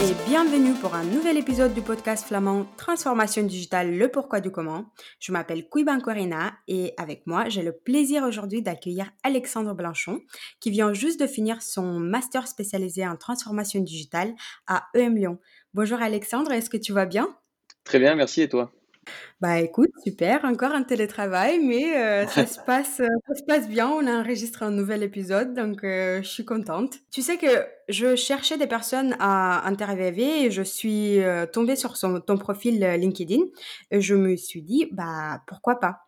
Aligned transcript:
et 0.00 0.14
bienvenue 0.26 0.74
pour 0.74 0.94
un 0.94 1.04
nouvel 1.04 1.36
épisode 1.36 1.72
du 1.74 1.80
podcast 1.80 2.26
flamand 2.26 2.66
Transformation 2.76 3.42
digitale, 3.42 3.96
le 3.96 4.08
pourquoi 4.08 4.40
du 4.40 4.50
comment. 4.50 4.86
Je 5.20 5.30
m'appelle 5.30 5.68
Kouiban 5.68 6.00
Corina 6.00 6.54
et 6.66 6.94
avec 6.96 7.26
moi, 7.26 7.48
j'ai 7.48 7.62
le 7.62 7.72
plaisir 7.72 8.24
aujourd'hui 8.24 8.62
d'accueillir 8.62 9.10
Alexandre 9.22 9.74
Blanchon 9.74 10.20
qui 10.60 10.70
vient 10.70 10.92
juste 10.92 11.20
de 11.20 11.26
finir 11.26 11.62
son 11.62 12.00
master 12.00 12.48
spécialisé 12.48 13.06
en 13.06 13.16
transformation 13.16 13.80
digitale 13.80 14.34
à 14.66 14.84
EM 14.94 15.16
Lyon. 15.16 15.38
Bonjour 15.74 16.00
Alexandre, 16.00 16.52
est-ce 16.52 16.70
que 16.70 16.76
tu 16.76 16.92
vas 16.92 17.06
bien? 17.06 17.36
Très 17.84 17.98
bien, 17.98 18.14
merci 18.14 18.42
et 18.42 18.48
toi? 18.48 18.72
Bah 19.40 19.60
écoute, 19.60 19.90
super, 20.02 20.44
encore 20.44 20.72
un 20.72 20.82
télétravail, 20.84 21.58
mais 21.58 21.96
euh, 21.96 22.26
ça 22.26 22.46
se 22.46 22.58
passe, 22.66 23.00
euh, 23.00 23.08
ça 23.28 23.34
se 23.34 23.42
passe 23.42 23.68
bien. 23.68 23.88
On 23.90 24.06
a 24.06 24.20
enregistré 24.20 24.64
un 24.64 24.70
nouvel 24.70 25.02
épisode, 25.02 25.54
donc 25.54 25.84
euh, 25.84 26.22
je 26.22 26.28
suis 26.28 26.44
contente. 26.44 26.94
Tu 27.10 27.20
sais 27.20 27.36
que 27.36 27.66
je 27.90 28.16
cherchais 28.16 28.56
des 28.56 28.66
personnes 28.66 29.14
à 29.20 29.66
interviewer 29.68 30.46
et 30.46 30.50
je 30.50 30.62
suis 30.62 31.18
tombée 31.52 31.76
sur 31.76 31.98
son, 31.98 32.18
ton 32.18 32.38
profil 32.38 32.80
LinkedIn 32.80 33.42
et 33.90 34.00
je 34.00 34.14
me 34.14 34.36
suis 34.36 34.62
dit, 34.62 34.88
bah 34.90 35.42
pourquoi 35.46 35.78
pas? 35.80 35.98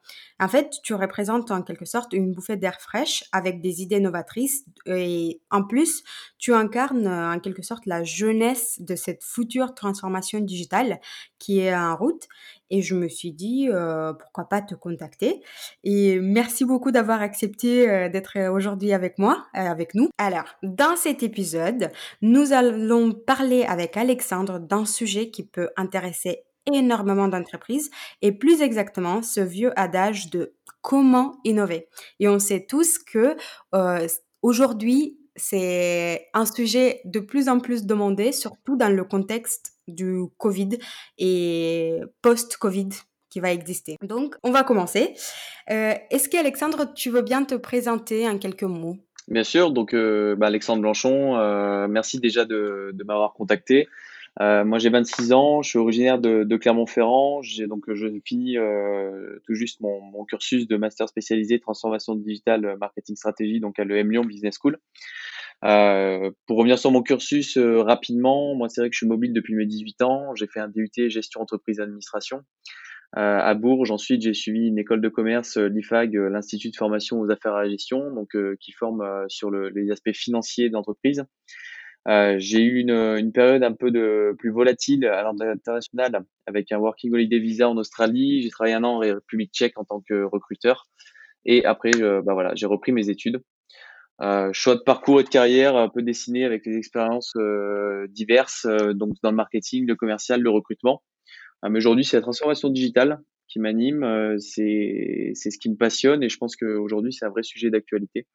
En 0.40 0.48
fait, 0.48 0.70
tu 0.82 0.94
représentes 0.94 1.50
en 1.50 1.60
quelque 1.60 1.84
sorte 1.84 2.14
une 2.14 2.32
bouffée 2.32 2.56
d'air 2.56 2.80
fraîche 2.80 3.24
avec 3.32 3.60
des 3.60 3.82
idées 3.82 4.00
novatrices 4.00 4.64
et 4.86 5.42
en 5.50 5.64
plus, 5.64 6.02
tu 6.38 6.54
incarnes 6.54 7.08
en 7.08 7.40
quelque 7.40 7.62
sorte 7.62 7.84
la 7.84 8.04
jeunesse 8.04 8.76
de 8.80 8.96
cette 8.96 9.22
future 9.22 9.74
transformation 9.74 10.40
digitale 10.40 10.98
qui 11.38 11.60
est 11.60 11.76
en 11.76 11.94
route 11.94 12.26
et 12.70 12.82
je 12.82 12.94
me 12.94 13.08
suis 13.08 13.32
dit 13.32 13.68
euh, 13.70 14.12
pourquoi 14.12 14.48
pas 14.48 14.62
te 14.62 14.74
contacter. 14.74 15.42
Et 15.84 16.18
merci 16.20 16.64
beaucoup 16.64 16.90
d'avoir 16.90 17.22
accepté 17.22 18.08
d'être 18.10 18.38
aujourd'hui 18.50 18.92
avec 18.92 19.18
moi, 19.18 19.46
avec 19.52 19.94
nous. 19.94 20.08
Alors, 20.18 20.56
dans 20.62 20.96
cet 20.96 21.22
épisode, 21.22 21.90
nous 22.22 22.52
allons 22.52 23.12
parler 23.12 23.64
avec 23.64 23.96
Alexandre 23.96 24.58
d'un 24.58 24.84
sujet 24.84 25.30
qui 25.30 25.46
peut 25.46 25.70
intéresser 25.76 26.44
énormément 26.72 27.28
d'entreprises 27.28 27.90
et 28.22 28.32
plus 28.32 28.60
exactement 28.60 29.22
ce 29.22 29.40
vieux 29.40 29.72
adage 29.78 30.30
de 30.30 30.54
comment 30.82 31.38
innover. 31.44 31.88
Et 32.20 32.28
on 32.28 32.38
sait 32.38 32.66
tous 32.68 32.98
que 32.98 33.36
aujourd'hui, 34.42 35.18
c'est 35.36 36.28
un 36.32 36.46
sujet 36.46 37.00
de 37.04 37.20
plus 37.20 37.48
en 37.48 37.60
plus 37.60 37.84
demandé, 37.84 38.32
surtout 38.32 38.76
dans 38.76 38.88
le 38.88 39.04
contexte 39.04 39.75
du 39.88 40.24
Covid 40.38 40.78
et 41.18 42.00
post-Covid 42.22 42.88
qui 43.30 43.40
va 43.40 43.52
exister. 43.52 43.96
Donc, 44.02 44.36
on 44.42 44.50
va 44.50 44.64
commencer. 44.64 45.14
Euh, 45.70 45.94
Est-ce 46.10 46.28
qu'Alexandre, 46.28 46.92
tu 46.94 47.10
veux 47.10 47.22
bien 47.22 47.44
te 47.44 47.54
présenter 47.54 48.28
en 48.28 48.38
quelques 48.38 48.62
mots? 48.62 48.96
Bien 49.28 49.44
sûr, 49.44 49.72
donc 49.72 49.92
euh, 49.92 50.36
bah, 50.36 50.46
Alexandre 50.46 50.82
Blanchon, 50.82 51.36
euh, 51.36 51.88
merci 51.88 52.20
déjà 52.20 52.44
de, 52.44 52.94
m'avoir 53.04 53.34
contacté. 53.34 53.88
Moi 54.38 54.78
j'ai 54.78 54.90
26 54.90 55.32
ans, 55.32 55.62
je 55.62 55.70
suis 55.70 55.78
originaire 55.78 56.18
de, 56.18 56.56
Clermont-Ferrand, 56.56 57.40
donc 57.68 57.84
je 57.92 58.06
finis 58.24 58.56
tout 59.44 59.54
juste 59.54 59.80
mon, 59.80 60.00
mon, 60.02 60.26
cursus 60.26 60.68
de 60.68 60.76
master 60.76 61.08
spécialisé 61.08 61.58
transformation 61.58 62.14
digitale 62.14 62.76
marketing 62.78 63.16
stratégie 63.16 63.60
donc 63.60 63.78
à 63.78 63.84
l'EM 63.84 64.10
Lyon 64.10 64.24
Business 64.24 64.58
School. 64.60 64.78
Euh, 65.64 66.30
pour 66.46 66.58
revenir 66.58 66.78
sur 66.78 66.90
mon 66.90 67.02
cursus 67.02 67.56
euh, 67.56 67.80
rapidement, 67.82 68.54
moi 68.54 68.68
c'est 68.68 68.82
vrai 68.82 68.90
que 68.90 68.94
je 68.94 68.98
suis 68.98 69.06
mobile 69.06 69.32
depuis 69.32 69.54
mes 69.54 69.66
18 69.66 70.02
ans. 70.02 70.34
J'ai 70.34 70.46
fait 70.46 70.60
un 70.60 70.68
DUT 70.68 70.90
gestion 71.08 71.40
entreprise 71.40 71.80
administration 71.80 72.42
euh, 73.16 73.38
à 73.38 73.54
Bourges. 73.54 73.90
Ensuite, 73.90 74.22
j'ai 74.22 74.34
suivi 74.34 74.68
une 74.68 74.78
école 74.78 75.00
de 75.00 75.08
commerce, 75.08 75.56
l'IFAG, 75.56 76.14
l'Institut 76.14 76.70
de 76.70 76.76
formation 76.76 77.20
aux 77.20 77.30
affaires 77.30 77.54
à 77.54 77.62
la 77.62 77.70
gestion, 77.70 78.12
donc 78.12 78.36
qui 78.60 78.72
forme 78.72 79.24
sur 79.28 79.50
le, 79.50 79.70
les 79.70 79.90
aspects 79.90 80.12
financiers 80.12 80.68
d'entreprise. 80.70 81.24
Euh, 82.08 82.36
j'ai 82.38 82.60
eu 82.60 82.78
une, 82.78 82.90
une, 82.90 83.32
période 83.32 83.64
un 83.64 83.72
peu 83.72 83.90
de 83.90 84.36
plus 84.38 84.50
volatile 84.50 85.06
à 85.06 85.24
l'international 85.24 86.24
avec 86.46 86.70
un 86.70 86.78
working 86.78 87.12
holiday 87.12 87.40
visa 87.40 87.68
en 87.68 87.76
Australie. 87.78 88.42
J'ai 88.42 88.50
travaillé 88.50 88.76
un 88.76 88.84
an 88.84 88.96
en 88.96 88.98
République 88.98 89.52
tchèque 89.52 89.76
en 89.76 89.84
tant 89.84 90.00
que 90.08 90.22
recruteur. 90.22 90.86
Et 91.46 91.64
après, 91.64 91.90
bah 92.22 92.34
voilà, 92.34 92.54
j'ai 92.54 92.66
repris 92.66 92.92
mes 92.92 93.08
études. 93.08 93.40
Euh, 94.22 94.50
choix 94.52 94.74
de 94.76 94.80
parcours 94.80 95.20
et 95.20 95.24
de 95.24 95.28
carrière 95.28 95.76
un 95.76 95.90
peu 95.90 96.00
dessiné 96.00 96.46
avec 96.46 96.64
des 96.64 96.76
expériences 96.78 97.34
euh, 97.36 98.06
diverses, 98.08 98.64
euh, 98.64 98.94
donc 98.94 99.14
dans 99.22 99.30
le 99.30 99.36
marketing, 99.36 99.86
le 99.86 99.94
commercial, 99.94 100.40
le 100.40 100.50
recrutement. 100.50 101.02
Mais 101.68 101.78
aujourd'hui, 101.78 102.04
c'est 102.04 102.16
la 102.16 102.22
transformation 102.22 102.68
digitale 102.68 103.20
qui 103.48 103.58
m'anime, 103.58 104.36
c'est 104.38 105.32
ce 105.34 105.58
qui 105.58 105.68
me 105.70 105.76
passionne 105.76 106.22
et 106.22 106.28
je 106.28 106.36
pense 106.36 106.54
qu'aujourd'hui, 106.54 107.12
c'est 107.12 107.24
un 107.24 107.30
vrai 107.30 107.42
sujet 107.42 107.70
d'actualité. 107.70 108.26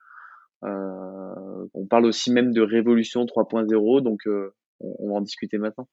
on 0.64 1.88
parle 1.90 2.06
aussi 2.06 2.32
même 2.32 2.52
de 2.52 2.62
révolution 2.62 3.24
3.0, 3.24 4.02
donc 4.02 4.22
on, 4.26 4.50
on, 4.80 5.10
va 5.10 5.16
en 5.16 5.22
discuter 5.22 5.60
maintenant. 5.60 5.88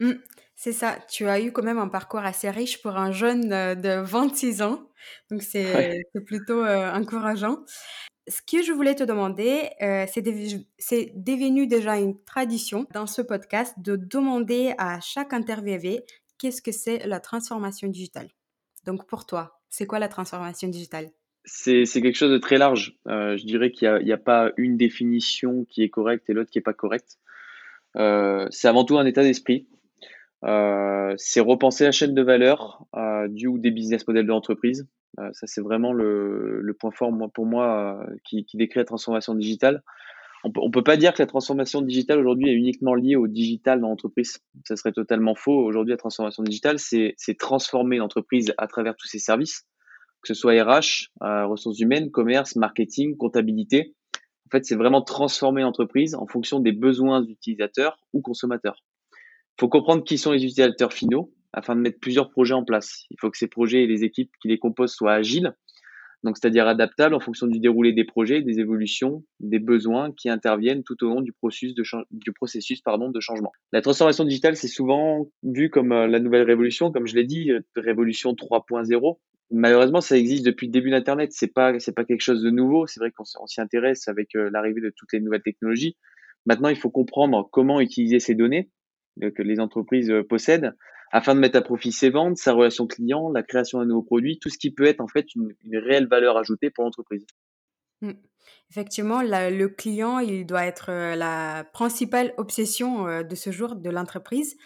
Mmh, 0.00 0.12
c'est 0.54 0.72
ça, 0.72 0.98
tu 1.08 1.28
as 1.28 1.40
eu 1.40 1.52
quand 1.52 1.62
même 1.62 1.78
un 1.78 1.88
parcours 1.88 2.20
assez 2.20 2.50
riche 2.50 2.82
pour 2.82 2.96
un 2.96 3.12
jeune 3.12 3.48
de 3.48 4.02
26 4.02 4.60
ans, 4.60 4.90
donc 5.30 5.42
c'est 5.42 5.72
ouais. 5.74 6.22
plutôt 6.26 6.62
encourageant 6.62 7.64
ce 8.28 8.40
que 8.42 8.62
je 8.62 8.72
voulais 8.72 8.94
te 8.94 9.02
demander, 9.02 9.70
euh, 9.80 10.06
c'est 10.08 10.22
devenu 10.22 11.66
déjà 11.66 11.98
une 11.98 12.22
tradition 12.24 12.86
dans 12.92 13.06
ce 13.06 13.22
podcast 13.22 13.74
de 13.78 13.96
demander 13.96 14.74
à 14.78 15.00
chaque 15.00 15.32
interviewé 15.32 16.04
qu'est-ce 16.38 16.62
que 16.62 16.72
c'est 16.72 17.06
la 17.06 17.20
transformation 17.20 17.88
digitale. 17.88 18.28
Donc 18.84 19.06
pour 19.06 19.26
toi, 19.26 19.60
c'est 19.70 19.86
quoi 19.86 19.98
la 19.98 20.08
transformation 20.08 20.68
digitale? 20.68 21.10
C'est 21.44 21.84
quelque 21.84 22.14
chose 22.14 22.30
de 22.30 22.38
très 22.38 22.58
large. 22.58 22.96
Euh, 23.08 23.36
je 23.36 23.44
dirais 23.44 23.72
qu'il 23.72 23.92
n'y 24.04 24.12
a, 24.12 24.18
pas 24.18 24.52
une 24.56 24.76
définition 24.76 25.64
qui 25.64 25.82
est 25.82 25.88
correcte 25.88 26.30
et 26.30 26.32
l'autre 26.32 26.50
qui 26.50 26.58
n'est 26.58 26.62
pas 26.62 26.72
correcte. 26.72 27.18
Euh, 27.96 28.46
c'est 28.50 28.68
avant 28.68 28.84
tout 28.84 28.98
un 28.98 29.06
état 29.06 29.22
d'esprit. 29.22 29.66
Euh, 30.44 31.14
c'est 31.18 31.40
repenser 31.40 31.84
la 31.84 31.92
chaîne 31.92 32.14
de 32.14 32.22
valeur 32.22 32.84
euh, 32.96 33.28
du 33.28 33.46
ou 33.46 33.58
des 33.58 33.70
business 33.70 34.06
models 34.06 34.24
de 34.24 34.30
l'entreprise. 34.30 34.88
Euh, 35.18 35.28
ça, 35.32 35.46
c'est 35.46 35.60
vraiment 35.60 35.92
le, 35.92 36.60
le, 36.60 36.74
point 36.74 36.90
fort 36.90 37.12
moi, 37.12 37.28
pour 37.28 37.46
moi 37.46 38.06
euh, 38.08 38.16
qui, 38.24 38.44
qui, 38.44 38.56
décrit 38.56 38.80
la 38.80 38.84
transformation 38.84 39.34
digitale. 39.34 39.82
On 40.44 40.50
on 40.56 40.70
peut 40.70 40.82
pas 40.82 40.96
dire 40.96 41.12
que 41.12 41.22
la 41.22 41.26
transformation 41.26 41.82
digitale 41.82 42.18
aujourd'hui 42.18 42.48
est 42.48 42.54
uniquement 42.54 42.94
liée 42.94 43.14
au 43.14 43.28
digital 43.28 43.80
dans 43.80 43.88
l'entreprise. 43.88 44.40
Ça 44.64 44.74
serait 44.74 44.92
totalement 44.92 45.34
faux. 45.34 45.64
Aujourd'hui, 45.64 45.92
la 45.92 45.98
transformation 45.98 46.42
digitale, 46.42 46.78
c'est 46.78 47.14
transformer 47.38 47.98
l'entreprise 47.98 48.52
à 48.58 48.66
travers 48.66 48.96
tous 48.96 49.06
ses 49.06 49.20
services, 49.20 49.66
que 50.22 50.28
ce 50.28 50.34
soit 50.34 50.54
RH, 50.54 51.10
euh, 51.22 51.46
ressources 51.46 51.78
humaines, 51.78 52.10
commerce, 52.10 52.56
marketing, 52.56 53.16
comptabilité. 53.16 53.94
En 54.46 54.50
fait, 54.50 54.64
c'est 54.64 54.74
vraiment 54.74 55.02
transformer 55.02 55.62
l'entreprise 55.62 56.14
en 56.14 56.26
fonction 56.26 56.58
des 56.58 56.72
besoins 56.72 57.24
utilisateurs 57.24 57.98
ou 58.12 58.20
consommateurs. 58.20 58.82
Faut 59.58 59.68
comprendre 59.68 60.04
qui 60.04 60.18
sont 60.18 60.32
les 60.32 60.44
utilisateurs 60.44 60.92
finaux 60.92 61.32
afin 61.52 61.76
de 61.76 61.80
mettre 61.80 62.00
plusieurs 62.00 62.30
projets 62.30 62.54
en 62.54 62.64
place. 62.64 63.04
Il 63.10 63.16
faut 63.20 63.30
que 63.30 63.36
ces 63.36 63.48
projets 63.48 63.84
et 63.84 63.86
les 63.86 64.04
équipes 64.04 64.30
qui 64.40 64.48
les 64.48 64.58
composent 64.58 64.94
soient 64.94 65.12
agiles, 65.12 65.54
donc 66.24 66.36
c'est-à-dire 66.38 66.68
adaptables 66.68 67.14
en 67.14 67.20
fonction 67.20 67.46
du 67.46 67.58
déroulé 67.58 67.92
des 67.92 68.04
projets, 68.04 68.42
des 68.42 68.60
évolutions, 68.60 69.24
des 69.40 69.58
besoins 69.58 70.12
qui 70.12 70.28
interviennent 70.28 70.84
tout 70.84 71.02
au 71.04 71.08
long 71.08 71.20
du 71.20 71.32
processus 71.32 71.74
de, 71.74 71.82
de 73.12 73.20
changement. 73.20 73.52
La 73.72 73.82
transformation 73.82 74.24
digitale, 74.24 74.56
c'est 74.56 74.68
souvent 74.68 75.28
vu 75.42 75.68
comme 75.68 75.92
euh, 75.92 76.06
la 76.06 76.20
nouvelle 76.20 76.44
révolution, 76.44 76.92
comme 76.92 77.06
je 77.06 77.16
l'ai 77.16 77.24
dit, 77.24 77.50
euh, 77.50 77.60
révolution 77.74 78.34
3.0. 78.34 79.18
Malheureusement, 79.50 80.00
ça 80.00 80.16
existe 80.16 80.46
depuis 80.46 80.68
le 80.68 80.72
début 80.72 80.90
d'Internet. 80.90 81.30
C'est 81.32 81.52
pas, 81.52 81.78
c'est 81.80 81.94
pas 81.94 82.04
quelque 82.04 82.22
chose 82.22 82.42
de 82.42 82.50
nouveau. 82.50 82.86
C'est 82.86 83.00
vrai 83.00 83.10
qu'on 83.10 83.24
s'y 83.24 83.60
intéresse 83.60 84.06
avec 84.06 84.34
euh, 84.36 84.48
l'arrivée 84.52 84.80
de 84.80 84.92
toutes 84.96 85.12
les 85.12 85.20
nouvelles 85.20 85.42
technologies. 85.42 85.96
Maintenant, 86.46 86.68
il 86.68 86.76
faut 86.76 86.90
comprendre 86.90 87.48
comment 87.50 87.80
utiliser 87.80 88.20
ces 88.20 88.34
données 88.34 88.70
que 89.20 89.42
les 89.42 89.60
entreprises 89.60 90.12
possèdent 90.28 90.74
afin 91.12 91.34
de 91.34 91.40
mettre 91.40 91.58
à 91.58 91.62
profit 91.62 91.92
ses 91.92 92.08
ventes, 92.08 92.38
sa 92.38 92.54
relation 92.54 92.86
client, 92.86 93.30
la 93.30 93.42
création 93.42 93.78
d'un 93.78 93.84
nouveau 93.84 94.02
produit, 94.02 94.38
tout 94.38 94.48
ce 94.48 94.58
qui 94.58 94.70
peut 94.70 94.86
être 94.86 95.00
en 95.00 95.06
fait 95.06 95.26
une, 95.34 95.54
réelle 95.72 96.08
valeur 96.08 96.38
ajoutée 96.38 96.70
pour 96.70 96.84
l'entreprise. 96.84 97.26
Mmh. 98.00 98.12
Effectivement, 98.70 99.22
le 99.22 99.66
client, 99.66 100.18
il 100.18 100.46
doit 100.46 100.64
être 100.64 100.90
euh, 100.90 101.14
la 101.14 101.64
principale 101.72 102.32
obsession 102.38 103.06
euh, 103.06 103.22
de 103.22 103.34
ce 103.34 103.52
jour 103.52 103.76
de 103.76 103.90
l'entreprise. 103.90 104.56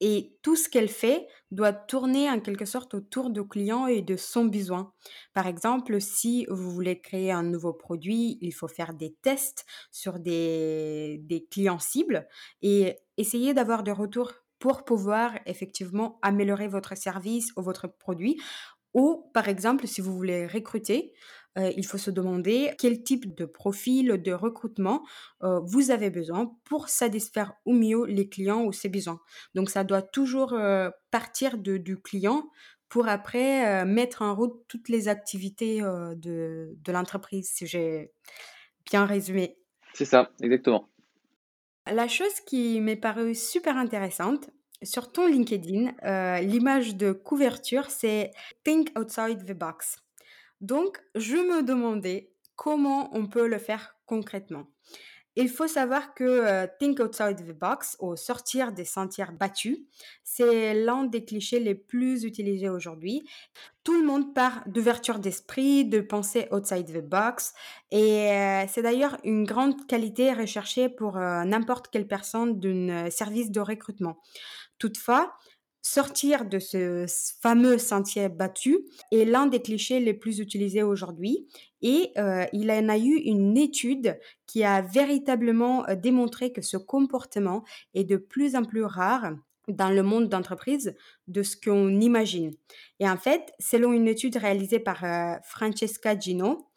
Et 0.00 0.38
tout 0.42 0.54
ce 0.54 0.68
qu'elle 0.68 0.88
fait 0.88 1.26
doit 1.50 1.72
tourner 1.72 2.30
en 2.30 2.40
quelque 2.40 2.64
sorte 2.64 2.94
autour 2.94 3.30
du 3.30 3.46
client 3.46 3.86
et 3.86 4.02
de 4.02 4.16
son 4.16 4.44
besoin. 4.44 4.92
Par 5.34 5.46
exemple, 5.46 6.00
si 6.00 6.46
vous 6.50 6.70
voulez 6.70 7.00
créer 7.00 7.32
un 7.32 7.42
nouveau 7.42 7.72
produit, 7.72 8.38
il 8.40 8.52
faut 8.52 8.68
faire 8.68 8.94
des 8.94 9.14
tests 9.22 9.64
sur 9.90 10.18
des, 10.18 11.18
des 11.22 11.46
clients 11.46 11.78
cibles 11.78 12.26
et 12.62 12.98
essayer 13.16 13.54
d'avoir 13.54 13.82
des 13.82 13.92
retours 13.92 14.32
pour 14.58 14.84
pouvoir 14.84 15.32
effectivement 15.46 16.18
améliorer 16.22 16.68
votre 16.68 16.96
service 16.96 17.52
ou 17.56 17.62
votre 17.62 17.86
produit. 17.86 18.40
Ou 18.94 19.30
par 19.34 19.48
exemple, 19.48 19.86
si 19.86 20.00
vous 20.00 20.14
voulez 20.14 20.46
recruter, 20.46 21.12
euh, 21.58 21.72
il 21.76 21.84
faut 21.84 21.98
se 21.98 22.10
demander 22.10 22.72
quel 22.78 23.02
type 23.02 23.34
de 23.34 23.44
profil 23.44 24.22
de 24.22 24.32
recrutement 24.32 25.04
euh, 25.42 25.60
vous 25.60 25.90
avez 25.90 26.10
besoin 26.10 26.54
pour 26.64 26.88
satisfaire 26.88 27.54
au 27.64 27.72
mieux 27.72 28.04
les 28.06 28.28
clients 28.28 28.64
ou 28.64 28.72
ses 28.72 28.88
besoins. 28.88 29.20
Donc 29.54 29.70
ça 29.70 29.84
doit 29.84 30.02
toujours 30.02 30.52
euh, 30.52 30.90
partir 31.10 31.58
de, 31.58 31.76
du 31.76 32.00
client 32.00 32.48
pour 32.88 33.08
après 33.08 33.84
mettre 33.84 34.22
en 34.22 34.34
route 34.34 34.64
toutes 34.66 34.88
les 34.88 35.08
activités 35.08 35.82
de, 35.82 36.74
de 36.74 36.92
l'entreprise, 36.92 37.50
si 37.52 37.66
j'ai 37.66 38.14
bien 38.90 39.04
résumé. 39.04 39.58
C'est 39.92 40.06
ça, 40.06 40.30
exactement. 40.40 40.88
La 41.86 42.08
chose 42.08 42.40
qui 42.46 42.80
m'est 42.80 42.96
parue 42.96 43.34
super 43.34 43.76
intéressante, 43.76 44.48
sur 44.82 45.12
ton 45.12 45.26
LinkedIn, 45.26 46.40
l'image 46.40 46.96
de 46.96 47.12
couverture, 47.12 47.90
c'est 47.90 48.30
«Think 48.64 48.98
outside 48.98 49.44
the 49.44 49.52
box». 49.52 49.98
Donc 50.60 51.00
je 51.14 51.36
me 51.36 51.62
demandais 51.62 52.32
comment 52.56 53.10
on 53.16 53.26
peut 53.26 53.46
le 53.48 53.58
faire 53.58 53.96
concrètement? 54.06 54.66
Il 55.36 55.48
faut 55.48 55.68
savoir 55.68 56.14
que, 56.14 56.24
heu, 56.64 56.68
think 56.80 57.00
outside 57.00 57.36
the 57.46 57.52
box 57.58 57.96
ou 58.00 58.16
sortir 58.16 58.72
des 58.72 58.84
sentiers 58.84 59.26
battus, 59.38 59.78
c'est 60.24 60.74
l'un 60.74 61.04
des 61.04 61.24
clichés 61.24 61.60
les 61.60 61.76
plus 61.76 62.24
utilisés 62.24 62.68
aujourd'hui. 62.68 63.24
Tout 63.84 63.98
le 64.00 64.06
monde 64.06 64.34
part 64.34 64.62
d'ouverture 64.66 65.18
d'esprit, 65.20 65.84
de 65.86 66.00
penser 66.00 66.48
outside 66.52 66.86
the 66.92 67.00
box 67.06 67.54
et 67.90 68.30
heu, 68.32 68.66
c'est 68.68 68.82
d'ailleurs 68.82 69.18
une 69.24 69.44
grande 69.44 69.86
qualité 69.86 70.32
recherchée 70.32 70.88
pour, 70.88 71.16
heu, 71.18 71.44
n'importe 71.44 71.88
quelle 71.90 72.08
personne 72.08 72.60
d'un 72.60 73.10
service 73.10 73.50
de 73.50 73.60
recrutement. 73.60 74.18
Toutefois, 74.78 75.34
sortir 75.90 76.44
de 76.44 76.58
ce 76.58 77.06
fameux 77.40 77.78
sentier 77.78 78.28
battu 78.28 78.78
est 79.12 79.24
l'un 79.24 79.46
des 79.46 79.62
clichés 79.62 80.00
les 80.00 80.14
plus 80.14 80.38
utilisés 80.40 80.82
aujourd'hui 80.82 81.46
et 81.82 82.12
heu, 82.18 82.44
il 82.52 82.70
en 82.70 82.88
a 82.88 82.98
eu 82.98 83.14
une 83.16 83.56
étude 83.56 84.18
qui 84.46 84.64
a 84.64 84.82
véritablement, 84.82 85.88
heu, 85.88 85.96
démontré 85.96 86.52
que 86.52 86.62
ce 86.62 86.76
comportement 86.76 87.64
est 87.94 88.04
de 88.04 88.16
plus 88.16 88.54
en 88.56 88.64
plus 88.64 88.84
rare 88.84 89.32
dans 89.68 89.90
le 89.90 90.02
monde 90.02 90.28
d'entreprise 90.28 90.94
de 91.26 91.42
ce 91.42 91.54
qu'on 91.56 92.00
imagine. 92.00 92.52
Et 93.00 93.08
en 93.08 93.18
fait, 93.18 93.52
selon 93.58 93.92
une 93.92 94.08
étude 94.08 94.36
réalisée 94.36 94.80
par, 94.80 95.04
heu, 95.04 95.36
Francesca 95.44 96.18
Gino, 96.18 96.68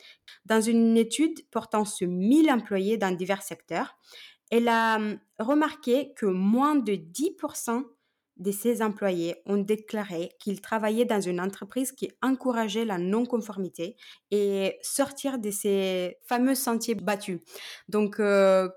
dans 0.45 0.61
une 0.61 0.97
étude 0.97 1.39
portant 1.51 1.85
sur 1.85 2.07
1000 2.07 2.49
employés 2.51 2.97
dans 2.97 3.11
divers 3.15 3.43
secteurs, 3.43 3.97
elle 4.51 4.67
a, 4.67 4.99
mmh, 4.99 5.19
remarqué 5.39 6.13
que 6.15 6.25
moins 6.25 6.75
de 6.75 6.95
10 6.95 7.35
de 8.41 8.51
ses 8.51 8.81
employés 8.81 9.35
ont 9.45 9.57
déclaré 9.57 10.31
qu'ils 10.39 10.59
travaillaient 10.59 11.05
dans 11.05 11.21
une 11.21 11.39
entreprise 11.39 11.91
qui 11.91 12.11
encourageait 12.21 12.85
la 12.85 12.97
non-conformité 12.97 13.95
et 14.31 14.77
sortir 14.81 15.39
de 15.39 15.51
ces 15.51 16.17
fameux 16.27 16.55
sentiers 16.55 16.95
battus. 16.95 17.39
Donc, 17.87 18.19
heu, 18.19 18.69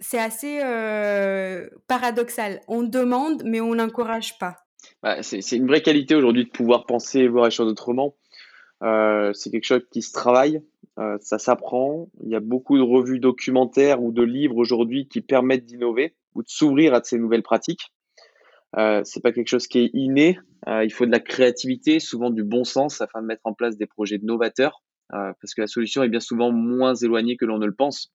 c'est 0.00 0.18
assez, 0.18 0.60
heu, 0.64 1.70
paradoxal. 1.88 2.60
On 2.68 2.82
demande, 2.82 3.42
mais 3.44 3.60
on 3.60 3.74
n'encourage 3.74 4.38
pas. 4.38 4.56
Bah, 5.02 5.22
c'est 5.22 5.56
une 5.56 5.66
vraie 5.66 5.82
qualité 5.82 6.14
aujourd'hui 6.14 6.44
de 6.44 6.50
pouvoir 6.50 6.86
penser 6.86 7.20
et 7.20 7.28
voir 7.28 7.44
les 7.44 7.50
choses 7.50 7.70
autrement. 7.70 8.16
Heu, 8.82 9.32
c'est 9.34 9.50
quelque 9.50 9.64
chose 9.64 9.82
qui 9.90 10.02
se 10.02 10.12
travaille, 10.12 10.62
ça 11.20 11.38
s'apprend. 11.38 12.08
Il 12.22 12.30
y 12.30 12.34
a 12.34 12.40
beaucoup 12.40 12.76
de 12.76 12.82
revues 12.82 13.20
documentaires 13.20 14.02
ou 14.02 14.12
de 14.12 14.22
livres 14.22 14.56
aujourd'hui 14.56 15.08
qui 15.08 15.20
permettent 15.20 15.66
d'innover 15.66 16.14
ou 16.34 16.42
de 16.42 16.48
s'ouvrir 16.48 16.94
à 16.94 17.00
de 17.00 17.06
ces 17.06 17.18
nouvelles 17.18 17.42
pratiques. 17.42 17.92
Euh, 18.78 19.02
c'est 19.04 19.22
pas 19.22 19.32
quelque 19.32 19.48
chose 19.48 19.66
qui 19.66 19.80
est 19.80 19.90
inné. 19.92 20.38
Euh, 20.68 20.84
il 20.84 20.92
faut 20.92 21.06
de 21.06 21.10
la 21.10 21.20
créativité, 21.20 22.00
souvent 22.00 22.30
du 22.30 22.42
bon 22.42 22.64
sens, 22.64 23.00
afin 23.00 23.20
de 23.20 23.26
mettre 23.26 23.42
en 23.44 23.52
place 23.52 23.76
des 23.76 23.86
projets 23.86 24.18
novateurs, 24.22 24.82
euh, 25.12 25.32
parce 25.40 25.54
que 25.54 25.60
la 25.60 25.66
solution 25.66 26.02
est 26.02 26.08
bien 26.08 26.20
souvent 26.20 26.52
moins 26.52 26.94
éloignée 26.94 27.36
que 27.36 27.44
l'on 27.44 27.58
ne 27.58 27.66
le 27.66 27.74
pense. 27.74 28.12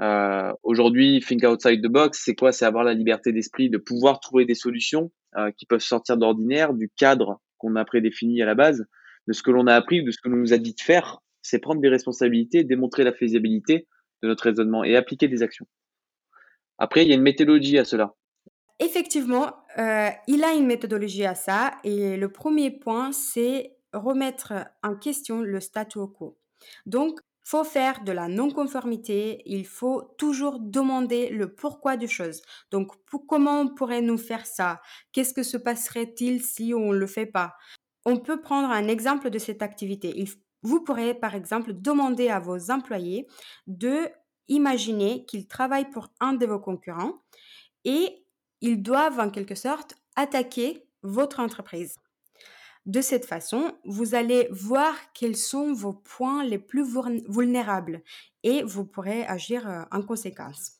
Euh, 0.00 0.52
Aujourd'hui, 0.62 1.20
think 1.20 1.44
outside 1.44 1.82
the 1.82 1.88
box, 1.88 2.22
c'est 2.24 2.34
quoi? 2.34 2.52
C'est 2.52 2.64
avoir 2.64 2.84
la 2.84 2.94
liberté 2.94 3.32
d'esprit 3.32 3.70
de 3.70 3.78
pouvoir 3.78 4.20
trouver 4.20 4.44
des 4.44 4.54
solutions 4.54 5.12
euh, 5.36 5.50
qui 5.56 5.66
peuvent 5.66 5.80
sortir 5.80 6.16
d'ordinaire, 6.16 6.74
du 6.74 6.90
cadre 6.96 7.40
qu'on 7.58 7.76
a 7.76 7.84
prédéfini 7.84 8.42
à 8.42 8.46
la 8.46 8.54
base, 8.54 8.84
de 9.26 9.32
ce 9.32 9.42
que 9.42 9.50
l'on 9.50 9.66
a 9.66 9.74
appris 9.74 10.02
de 10.02 10.10
ce 10.10 10.18
que 10.22 10.28
l'on 10.28 10.36
nous 10.36 10.52
a 10.52 10.58
dit 10.58 10.74
de 10.74 10.80
faire. 10.80 11.18
C'est 11.42 11.58
prendre 11.58 11.80
des 11.80 11.88
responsabilités, 11.88 12.64
démontrer 12.64 13.04
la 13.04 13.12
faisabilité 13.12 13.86
de 14.22 14.28
notre 14.28 14.44
raisonnement 14.44 14.82
et 14.82 14.96
appliquer 14.96 15.28
des 15.28 15.42
actions. 15.42 15.66
Après, 16.78 17.04
il 17.04 17.08
y 17.08 17.12
a 17.12 17.14
une 17.14 17.22
méthodologie 17.22 17.78
à 17.78 17.84
cela. 17.84 18.14
Effectivement, 18.80 19.52
heu, 19.78 20.08
il 20.26 20.42
a 20.44 20.52
une 20.52 20.66
méthodologie 20.66 21.24
à 21.24 21.34
ça 21.34 21.78
et 21.84 22.16
le 22.16 22.28
premier 22.30 22.70
point, 22.70 23.12
c'est 23.12 23.76
remettre 23.92 24.52
en 24.82 24.96
question 24.96 25.40
le 25.40 25.60
statu 25.60 26.00
quo. 26.12 26.38
Donc, 26.86 27.20
faut 27.46 27.62
faire 27.62 28.02
de 28.04 28.10
la 28.10 28.26
non-conformité, 28.26 29.42
il 29.44 29.66
faut 29.66 30.02
toujours 30.18 30.58
demander 30.60 31.28
le 31.28 31.54
pourquoi 31.54 31.96
des 31.96 32.08
choses. 32.08 32.40
Donc, 32.70 32.90
comment 33.28 33.60
on 33.60 33.68
pourrait 33.68 34.00
nous 34.00 34.16
faire 34.16 34.46
ça? 34.46 34.80
Qu'est-ce 35.12 35.34
que 35.34 35.42
se 35.42 35.58
passerait-il 35.58 36.42
si 36.42 36.72
on 36.74 36.90
le 36.90 37.06
fait 37.06 37.26
pas? 37.26 37.54
On 38.06 38.16
peut 38.18 38.40
prendre 38.40 38.70
un 38.70 38.88
exemple 38.88 39.30
de 39.30 39.38
cette 39.38 39.62
activité. 39.62 40.24
Vous 40.62 40.82
pourrez, 40.82 41.14
par 41.14 41.34
exemple, 41.34 41.74
demander 41.74 42.28
à 42.30 42.40
vos 42.40 42.70
employés 42.70 43.26
de 43.66 44.08
imaginer 44.48 45.24
qu'ils 45.26 45.46
travaillent 45.46 45.90
pour 45.90 46.08
un 46.20 46.32
de 46.34 46.46
vos 46.46 46.58
concurrents 46.60 47.22
et 47.84 48.23
ils 48.64 48.82
doivent 48.82 49.20
en 49.20 49.28
quelque 49.28 49.54
sorte 49.54 49.94
attaquer 50.16 50.86
votre 51.02 51.38
entreprise. 51.38 51.96
De 52.86 53.02
cette 53.02 53.26
façon, 53.26 53.72
vous 53.84 54.14
allez 54.14 54.48
voir 54.50 54.94
quels 55.12 55.36
sont 55.36 55.74
vos 55.74 55.92
points 55.92 56.42
les 56.42 56.58
plus 56.58 56.82
vulnérables 57.28 58.02
et 58.42 58.62
vous 58.62 58.86
pourrez 58.86 59.26
agir 59.26 59.68
euh, 59.68 59.82
en 59.90 60.00
conséquence. 60.00 60.78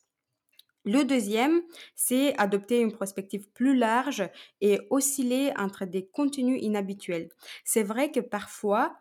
Le 0.83 1.03
deuxième, 1.03 1.61
c'est 1.95 2.35
adopter 2.39 2.79
une 2.79 2.95
perspective 2.95 3.49
plus 3.51 3.75
large 3.75 4.27
et 4.61 4.79
osciller 4.89 5.53
entre 5.55 5.85
des 5.85 6.07
contenus 6.07 6.61
inhabituels. 6.61 7.29
C'est 7.63 7.83
vrai 7.83 8.11
que 8.11 8.19
parfois, 8.19 8.95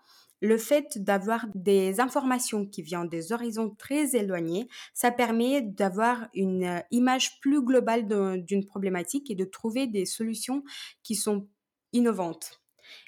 le 0.44 0.58
fait 0.58 1.02
d'avoir 1.02 1.46
des 1.54 2.00
informations 2.00 2.66
qui 2.66 2.82
viennent 2.82 3.08
des 3.08 3.32
horizons 3.32 3.74
très 3.78 4.14
éloignés, 4.14 4.68
ça 4.92 5.10
permet 5.10 5.62
d'avoir 5.62 6.28
une 6.34 6.64
euh, 6.64 6.80
image 6.90 7.40
plus 7.40 7.62
globale 7.62 8.06
d'une 8.44 8.66
problématique 8.66 9.30
et 9.30 9.34
de 9.34 9.44
trouver 9.44 9.86
des 9.86 10.04
solutions 10.04 10.62
qui 11.02 11.14
sont 11.14 11.48
innovantes. 11.94 12.60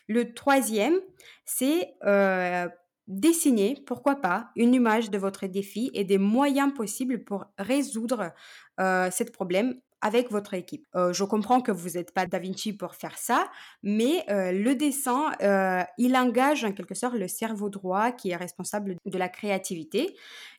Le 0.09 0.33
troisième, 0.33 0.99
c'est 1.45 1.95
euh, 2.07 2.69
dessiner, 3.07 3.83
pourquoi 3.87 4.17
pas, 4.17 4.51
une 4.57 4.73
image 4.73 5.11
de 5.11 5.19
votre 5.19 5.47
défi 5.47 5.91
et 5.93 6.05
des 6.05 6.19
moyens 6.19 6.73
possibles 6.73 7.23
pour 7.23 7.45
résoudre 7.59 8.33
euh, 8.81 9.11
ce 9.11 9.25
problème 9.25 9.79
avec 10.01 10.31
votre 10.31 10.55
équipe. 10.55 10.87
Euh, 10.95 11.13
je 11.13 11.25
comprends 11.25 11.61
que 11.61 11.73
vous 11.73 11.91
n'êtes 11.91 12.13
pas 12.13 12.27
Da 12.27 12.39
Vinci 12.39 12.73
pour 12.73 12.95
faire 12.95 13.19
ça, 13.19 13.49
mais 13.83 14.25
euh, 14.29 14.53
le 14.53 14.75
dessin, 14.75 15.33
euh, 15.43 15.83
il 15.99 16.17
engage 16.17 16.65
en 16.65 16.73
quelque 16.73 16.95
sorte 16.95 17.15
le 17.15 17.29
cerveau 17.29 17.69
droit 17.71 18.13
qui 18.13 18.31
est 18.31 18.37
responsable 18.37 18.97
de 19.05 19.19
la 19.19 19.29
créativité 19.29 20.17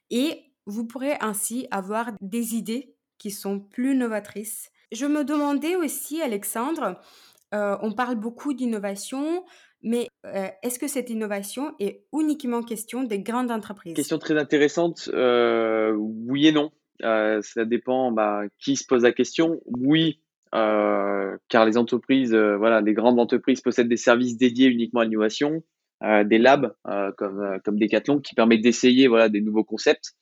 et 0.09 0.43
vous 0.65 0.85
pourrez 0.85 1.15
ainsi 1.21 1.67
avoir 1.71 2.12
des 2.21 2.55
idées 2.55 2.95
qui 3.17 3.31
sont 3.31 3.59
plus 3.59 3.95
novatrices. 3.95 4.69
Je 4.91 5.05
me 5.05 5.23
demandais 5.23 5.75
aussi, 5.75 6.21
Alexandre, 6.21 7.00
on 7.53 7.93
parle 7.93 8.15
beaucoup 8.15 8.53
d'innovation, 8.53 9.45
mais 9.81 10.07
est-ce 10.62 10.77
que 10.77 10.88
cette 10.88 11.09
innovation 11.09 11.73
est 11.79 12.05
uniquement 12.13 12.62
question 12.62 13.03
des 13.03 13.19
grandes 13.19 13.51
entreprises? 13.51 13.95
Question 13.95 14.17
très 14.17 14.38
intéressante. 14.38 15.09
oui 15.13 16.47
et 16.47 16.51
non. 16.51 16.71
Euh, 17.03 17.41
ça 17.41 17.65
dépend 17.65 18.11
bah, 18.11 18.43
qui 18.59 18.75
se 18.75 18.85
pose 18.85 19.03
la 19.03 19.11
question. 19.11 19.61
Oui, 19.65 20.21
euh, 20.55 21.37
car 21.49 21.65
les 21.65 21.77
entreprises, 21.77 22.33
euh, 22.33 22.57
voilà, 22.57 22.81
les 22.81 22.93
grandes 22.93 23.19
entreprises 23.19 23.61
possèdent 23.61 23.89
des 23.89 23.97
services 23.97 24.37
dédiés 24.37 24.67
uniquement 24.67 25.01
à 25.01 25.05
l'innovation, 25.05 25.63
des 26.01 26.37
labs 26.37 26.75
comme 27.17 27.59
comme 27.65 27.79
Decathlon 27.79 28.19
qui 28.19 28.35
permettent 28.35 28.61
d'essayer 28.61 29.07
voilà 29.07 29.29
des 29.29 29.41
nouveaux 29.41 29.63
concepts. 29.63 30.13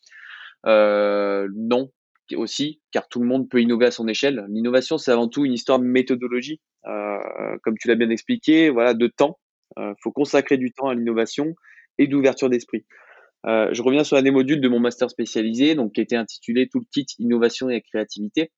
non, 0.65 1.91
aussi, 2.33 2.81
car 2.91 3.09
tout 3.09 3.19
le 3.19 3.27
monde 3.27 3.49
peut 3.49 3.61
innover 3.61 3.87
à 3.87 3.91
son 3.91 4.07
échelle. 4.07 4.45
L'innovation, 4.47 4.97
c'est 4.97 5.11
avant 5.11 5.27
tout 5.27 5.43
une 5.43 5.51
histoire 5.51 5.79
de 5.79 5.83
méthodologie, 5.83 6.61
comme 6.83 7.77
tu 7.77 7.89
l'as 7.89 7.95
bien 7.95 8.09
expliqué, 8.09 8.69
voilà, 8.69 8.93
de 8.93 9.07
temps. 9.07 9.37
Il 9.77 9.95
faut 10.01 10.13
consacrer 10.13 10.55
du 10.55 10.71
temps 10.71 10.87
à 10.87 10.95
l'innovation 10.95 11.55
et 11.97 12.07
d'ouverture 12.07 12.49
d'esprit. 12.49 12.85
Euh, 13.47 13.69
je 13.71 13.81
reviens 13.81 14.03
sur 14.03 14.17
un 14.17 14.21
des 14.21 14.31
modules 14.31 14.61
de 14.61 14.67
mon 14.67 14.79
master 14.79 15.09
spécialisé, 15.09 15.75
donc 15.75 15.93
qui 15.93 16.01
était 16.01 16.15
intitulé 16.15 16.67
Tout 16.67 16.79
le 16.79 16.85
kit 16.91 17.05
innovation 17.19 17.69
et 17.69 17.81
créativité, 17.81 18.51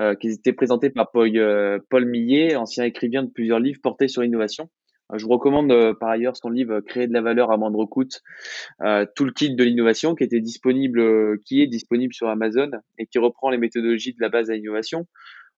euh, 0.00 0.14
qui 0.14 0.28
était 0.28 0.54
présenté 0.54 0.88
par 0.88 1.10
Paul, 1.10 1.36
euh, 1.36 1.78
Paul 1.90 2.06
Millet, 2.06 2.56
ancien 2.56 2.84
écrivain 2.84 3.24
de 3.24 3.30
plusieurs 3.30 3.60
livres 3.60 3.80
portés 3.82 4.08
sur 4.08 4.22
l'innovation. 4.22 4.70
Euh, 5.12 5.18
je 5.18 5.26
vous 5.26 5.32
recommande 5.32 5.70
par 6.00 6.08
ailleurs 6.08 6.34
son 6.34 6.48
livre 6.48 6.80
Créer 6.80 7.06
de 7.06 7.12
la 7.12 7.20
valeur 7.20 7.50
à 7.50 7.58
moindre 7.58 7.84
coût, 7.84 8.04
tout 8.04 9.24
le 9.24 9.32
kit 9.32 9.54
de 9.54 9.64
l'innovation, 9.64 10.14
qui 10.14 10.24
était 10.24 10.40
disponible, 10.40 11.38
qui 11.40 11.60
est 11.60 11.66
disponible 11.66 12.14
sur 12.14 12.28
Amazon 12.28 12.70
et 12.98 13.06
qui 13.06 13.18
reprend 13.18 13.50
les 13.50 13.58
méthodologies 13.58 14.14
de 14.14 14.20
la 14.20 14.30
base 14.30 14.50
à 14.50 14.54
l'innovation. 14.54 15.06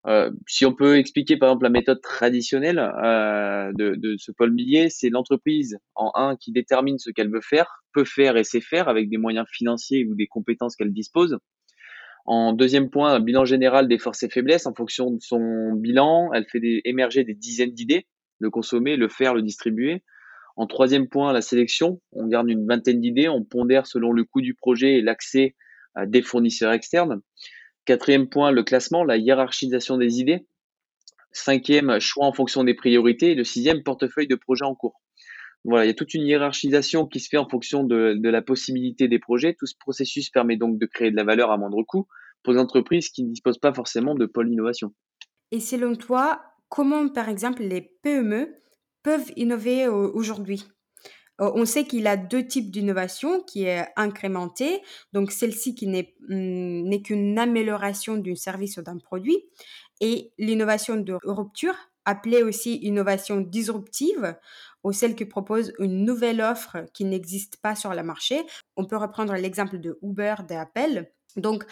Euh, 0.06 0.30
si 0.46 0.66
on 0.66 0.74
peut 0.74 0.98
expliquer 0.98 1.38
par 1.38 1.48
exemple 1.48 1.64
la 1.64 1.70
méthode 1.70 2.02
traditionnelle 2.02 2.78
euh, 2.78 3.72
de, 3.74 3.94
de, 3.94 4.16
ce 4.18 4.32
Paul 4.32 4.52
Millier, 4.52 4.90
c'est 4.90 5.08
l'entreprise 5.08 5.78
en 5.94 6.12
un 6.14 6.36
qui 6.36 6.52
détermine 6.52 6.98
ce 6.98 7.10
qu'elle 7.10 7.30
veut 7.30 7.40
faire, 7.40 7.82
peut 7.94 8.04
faire 8.04 8.36
et 8.36 8.44
sait 8.44 8.60
faire 8.60 8.88
avec 8.88 9.08
des 9.08 9.16
moyens 9.16 9.46
financiers 9.50 10.04
ou 10.04 10.14
des 10.14 10.26
compétences 10.26 10.76
qu'elle 10.76 10.92
dispose. 10.92 11.38
En 12.26 12.52
deuxième 12.52 12.90
point, 12.90 13.14
un 13.14 13.20
bilan 13.20 13.44
général 13.44 13.88
des 13.88 13.98
forces 13.98 14.22
et 14.22 14.30
faiblesses. 14.30 14.66
En 14.66 14.74
fonction 14.74 15.10
de 15.10 15.20
son 15.20 15.72
bilan, 15.72 16.30
elle 16.32 16.46
fait 16.46 16.60
émerger 16.84 17.24
des 17.24 17.34
dizaines 17.34 17.72
d'idées, 17.72 18.06
le 18.38 18.50
consommer, 18.50 18.96
le 18.96 19.08
faire, 19.08 19.34
le 19.34 19.42
distribuer. 19.42 20.02
En 20.56 20.66
troisième 20.66 21.08
point, 21.08 21.32
la 21.32 21.42
sélection. 21.42 22.00
On 22.12 22.26
garde 22.26 22.48
une 22.48 22.66
vingtaine 22.66 23.00
d'idées, 23.00 23.28
on 23.28 23.44
pondère 23.44 23.86
selon 23.86 24.12
le 24.12 24.24
coût 24.24 24.40
du 24.40 24.54
projet 24.54 24.94
et 24.94 25.02
l'accès 25.02 25.54
à 25.94 26.06
des 26.06 26.22
fournisseurs 26.22 26.72
externes. 26.72 27.20
Quatrième 27.84 28.28
point, 28.28 28.50
le 28.50 28.62
classement, 28.62 29.04
la 29.04 29.16
hiérarchisation 29.16 29.98
des 29.98 30.20
idées. 30.20 30.46
Cinquième, 31.32 31.98
choix 32.00 32.26
en 32.26 32.32
fonction 32.32 32.64
des 32.64 32.74
priorités. 32.74 33.32
Et 33.32 33.34
le 33.34 33.44
sixième, 33.44 33.82
portefeuille 33.82 34.28
de 34.28 34.36
projets 34.36 34.64
en 34.64 34.74
cours. 34.74 35.00
Voilà, 35.64 35.84
il 35.84 35.88
y 35.88 35.90
a 35.90 35.94
toute 35.94 36.12
une 36.14 36.26
hiérarchisation 36.26 37.06
qui 37.06 37.20
se 37.20 37.28
fait 37.28 37.38
en 37.38 37.48
fonction 37.48 37.84
de, 37.84 38.18
la 38.22 38.42
possibilité 38.42 39.08
des 39.08 39.18
projets. 39.18 39.54
Tout 39.58 39.66
ce 39.66 39.74
processus 39.78 40.30
permet 40.30 40.56
donc 40.56 40.78
de 40.78 40.86
créer 40.86 41.10
de 41.10 41.16
la 41.16 41.24
valeur 41.24 41.50
à 41.50 41.56
moindre 41.56 41.82
coût 41.82 42.06
pour 42.42 42.52
les 42.52 42.58
entreprises 42.58 43.08
qui 43.08 43.24
ne 43.24 43.30
disposent 43.30 43.58
pas 43.58 43.72
forcément 43.72 44.14
de 44.14 44.26
pôle 44.26 44.52
innovation. 44.52 44.94
Et 45.50 45.60
selon 45.60 45.94
toi, 45.96 46.42
comment, 46.68 47.08
par 47.08 47.30
exemple, 47.30 47.62
les 47.62 47.80
PME 48.02 48.54
peuvent 49.02 49.32
innover 49.36 49.88
aujourd'hui? 49.88 50.64
On 51.38 51.64
sait 51.64 51.84
qu'il 51.84 52.06
a 52.06 52.16
deux 52.16 52.46
types 52.46 52.70
d'innovation 52.70 53.42
qui 53.42 53.64
est 53.64 53.86
incrémentée, 53.96 54.82
donc 55.12 55.32
celle-ci 55.32 55.74
qui 55.74 55.86
n'est 55.86 56.14
hmm, 56.28 57.02
qu'une 57.02 57.38
amélioration 57.38 58.16
d'un 58.16 58.34
service 58.34 58.76
ou 58.76 58.82
d'un 58.82 58.98
produit, 58.98 59.44
et 60.00 60.32
l'innovation 60.38 60.96
de 60.96 61.18
rupture, 61.24 61.74
appelée 62.04 62.42
aussi 62.42 62.76
innovation 62.82 63.40
disruptive, 63.40 64.36
ou 64.82 64.92
celle 64.92 65.16
qui 65.16 65.24
propose 65.24 65.72
une 65.78 66.04
nouvelle 66.04 66.40
offre 66.40 66.84
qui 66.92 67.04
n'existe 67.04 67.56
pas 67.56 67.74
sur 67.74 67.94
le 67.94 68.02
marché. 68.02 68.42
On 68.76 68.84
peut 68.84 68.98
reprendre 68.98 69.32
l'exemple 69.34 69.78
de 69.78 69.98
Uber, 70.02 70.34
d'Apple. 70.46 71.10
Donc, 71.36 71.64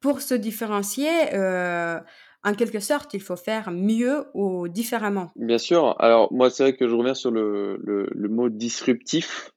pour 0.00 0.20
se 0.20 0.34
différencier, 0.34 1.34
euh, 1.34 2.00
en 2.46 2.54
quelque 2.54 2.78
sorte, 2.78 3.12
il 3.12 3.20
faut 3.20 3.36
faire 3.36 3.72
mieux 3.72 4.24
ou 4.32 4.68
différemment. 4.68 5.32
Bien 5.34 5.58
sûr. 5.58 5.96
Alors, 5.98 6.32
moi, 6.32 6.48
c'est 6.48 6.62
vrai 6.62 6.76
que 6.76 6.86
je 6.86 6.94
reviens 6.94 7.14
sur 7.14 7.32
le, 7.32 8.08
mot 8.30 8.48
disruptif. 8.48 9.52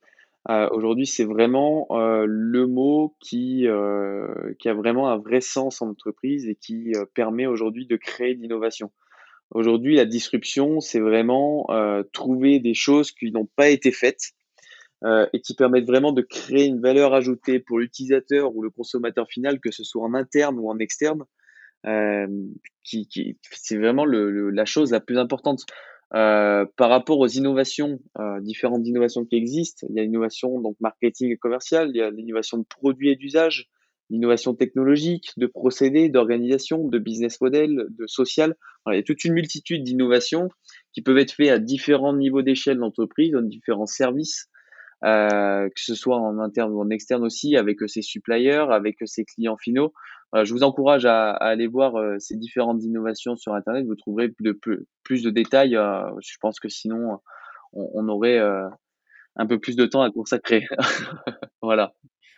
Euh, 0.49 0.67
aujourd'hui, 0.71 1.05
c'est 1.05 1.23
vraiment 1.23 1.85
euh, 1.91 2.25
le 2.27 2.65
mot 2.65 3.15
qui, 3.19 3.67
euh, 3.67 4.53
qui 4.57 4.69
a 4.69 4.73
vraiment 4.73 5.07
un 5.09 5.17
vrai 5.17 5.39
sens 5.39 5.83
en 5.83 5.89
entreprise 5.89 6.49
et 6.49 6.55
qui 6.55 6.93
permet 7.13 7.45
aujourd'hui 7.45 7.85
de 7.85 7.95
créer 7.95 8.33
de 8.33 8.41
l'innovation. 8.41 8.91
Aujourd'hui, 9.51 9.95
la 9.95 10.05
disruption, 10.05 10.79
c'est 10.79 10.99
vraiment 10.99 11.67
trouver 12.11 12.59
des 12.59 12.73
choses 12.73 13.11
qui 13.11 13.31
n'ont 13.31 13.47
pas 13.55 13.69
été 13.69 13.91
faites 13.91 14.31
et 15.03 15.41
qui 15.41 15.55
permettent 15.55 15.87
vraiment 15.87 16.11
de 16.11 16.21
créer 16.21 16.65
une 16.65 16.81
valeur 16.81 17.13
ajoutée 17.13 17.59
pour 17.59 17.79
l'utilisateur 17.79 18.55
ou 18.55 18.61
le 18.61 18.69
consommateur 18.69 19.27
final, 19.27 19.59
que 19.59 19.71
ce 19.71 19.83
soit 19.83 20.03
en 20.03 20.13
interne 20.13 20.59
ou 20.59 20.69
en 20.69 20.77
externe, 20.77 21.23
euh, 21.85 22.27
qui, 22.83 23.37
c'est 23.51 23.77
vraiment 23.77 24.05
la 24.05 24.65
chose 24.65 24.91
la 24.91 24.99
plus 24.99 25.17
importante. 25.17 25.65
Euh, 26.15 26.65
par 26.75 26.89
rapport 26.89 27.19
aux 27.19 27.27
innovations, 27.27 27.99
euh, 28.17 28.41
différentes 28.41 28.85
innovations 28.87 29.25
qui 29.25 29.35
existent, 29.35 29.85
il 29.89 29.95
y 29.95 29.99
a 29.99 30.03
l'innovation 30.03 30.59
donc 30.59 30.75
marketing 30.79 31.31
et 31.31 31.37
commercial, 31.37 31.91
il 31.93 31.97
y 31.97 32.01
a 32.01 32.09
l'innovation 32.09 32.57
de 32.57 32.63
produits 32.63 33.09
et 33.11 33.15
d'usage, 33.15 33.69
l'innovation 34.09 34.55
technologique, 34.55 35.31
de 35.37 35.45
procédés, 35.45 36.09
d'organisation, 36.09 36.87
de 36.87 36.97
business 36.97 37.39
model, 37.41 37.85
de 37.91 38.07
social. 38.07 38.55
il 38.87 38.95
y 38.95 38.97
a 38.97 39.03
toute 39.03 39.23
une 39.23 39.33
multitude 39.33 39.83
d'innovations 39.83 40.49
qui 40.93 41.03
peuvent 41.03 41.19
être 41.19 41.33
faites 41.33 41.49
à 41.49 41.59
différents 41.59 42.15
niveaux 42.15 42.41
d'échelle 42.41 42.79
d'entreprise, 42.79 43.31
dans 43.31 43.43
différents 43.43 43.85
services, 43.85 44.49
euh, 45.05 45.67
que 45.69 45.81
ce 45.81 45.95
soit 45.95 46.17
en 46.17 46.39
interne 46.39 46.73
ou 46.73 46.81
en 46.81 46.89
externe 46.89 47.23
aussi, 47.23 47.55
avec 47.55 47.77
ses 47.87 48.01
suppliers, 48.01 48.65
avec 48.69 48.97
ses 49.05 49.23
clients 49.25 49.57
finaux. 49.57 49.93
je 50.33 50.51
vous 50.53 50.63
encourage 50.63 51.05
à, 51.05 51.31
aller 51.31 51.67
voir 51.67 51.95
euh, 51.95 52.17
ces 52.19 52.35
différentes 52.35 52.83
innovations 52.83 53.35
sur 53.35 53.53
Internet. 53.53 53.85
Vous 53.85 53.95
trouverez 53.95 54.33
de 54.39 54.51
plus, 54.51 55.23
de 55.23 55.29
détails. 55.29 55.75
Euh, 55.75 56.09
je 56.19 56.35
pense 56.41 56.59
que 56.59 56.69
sinon, 56.69 57.19
on, 57.73 58.07
aurait 58.09 58.39
euh, 58.39 58.67
un 59.35 59.45
peu 59.45 59.59
plus 59.59 59.75
de 59.75 59.85
temps 59.85 60.01
à 60.01 60.11
consacrer. 60.11 60.65
voilà. 61.61 61.93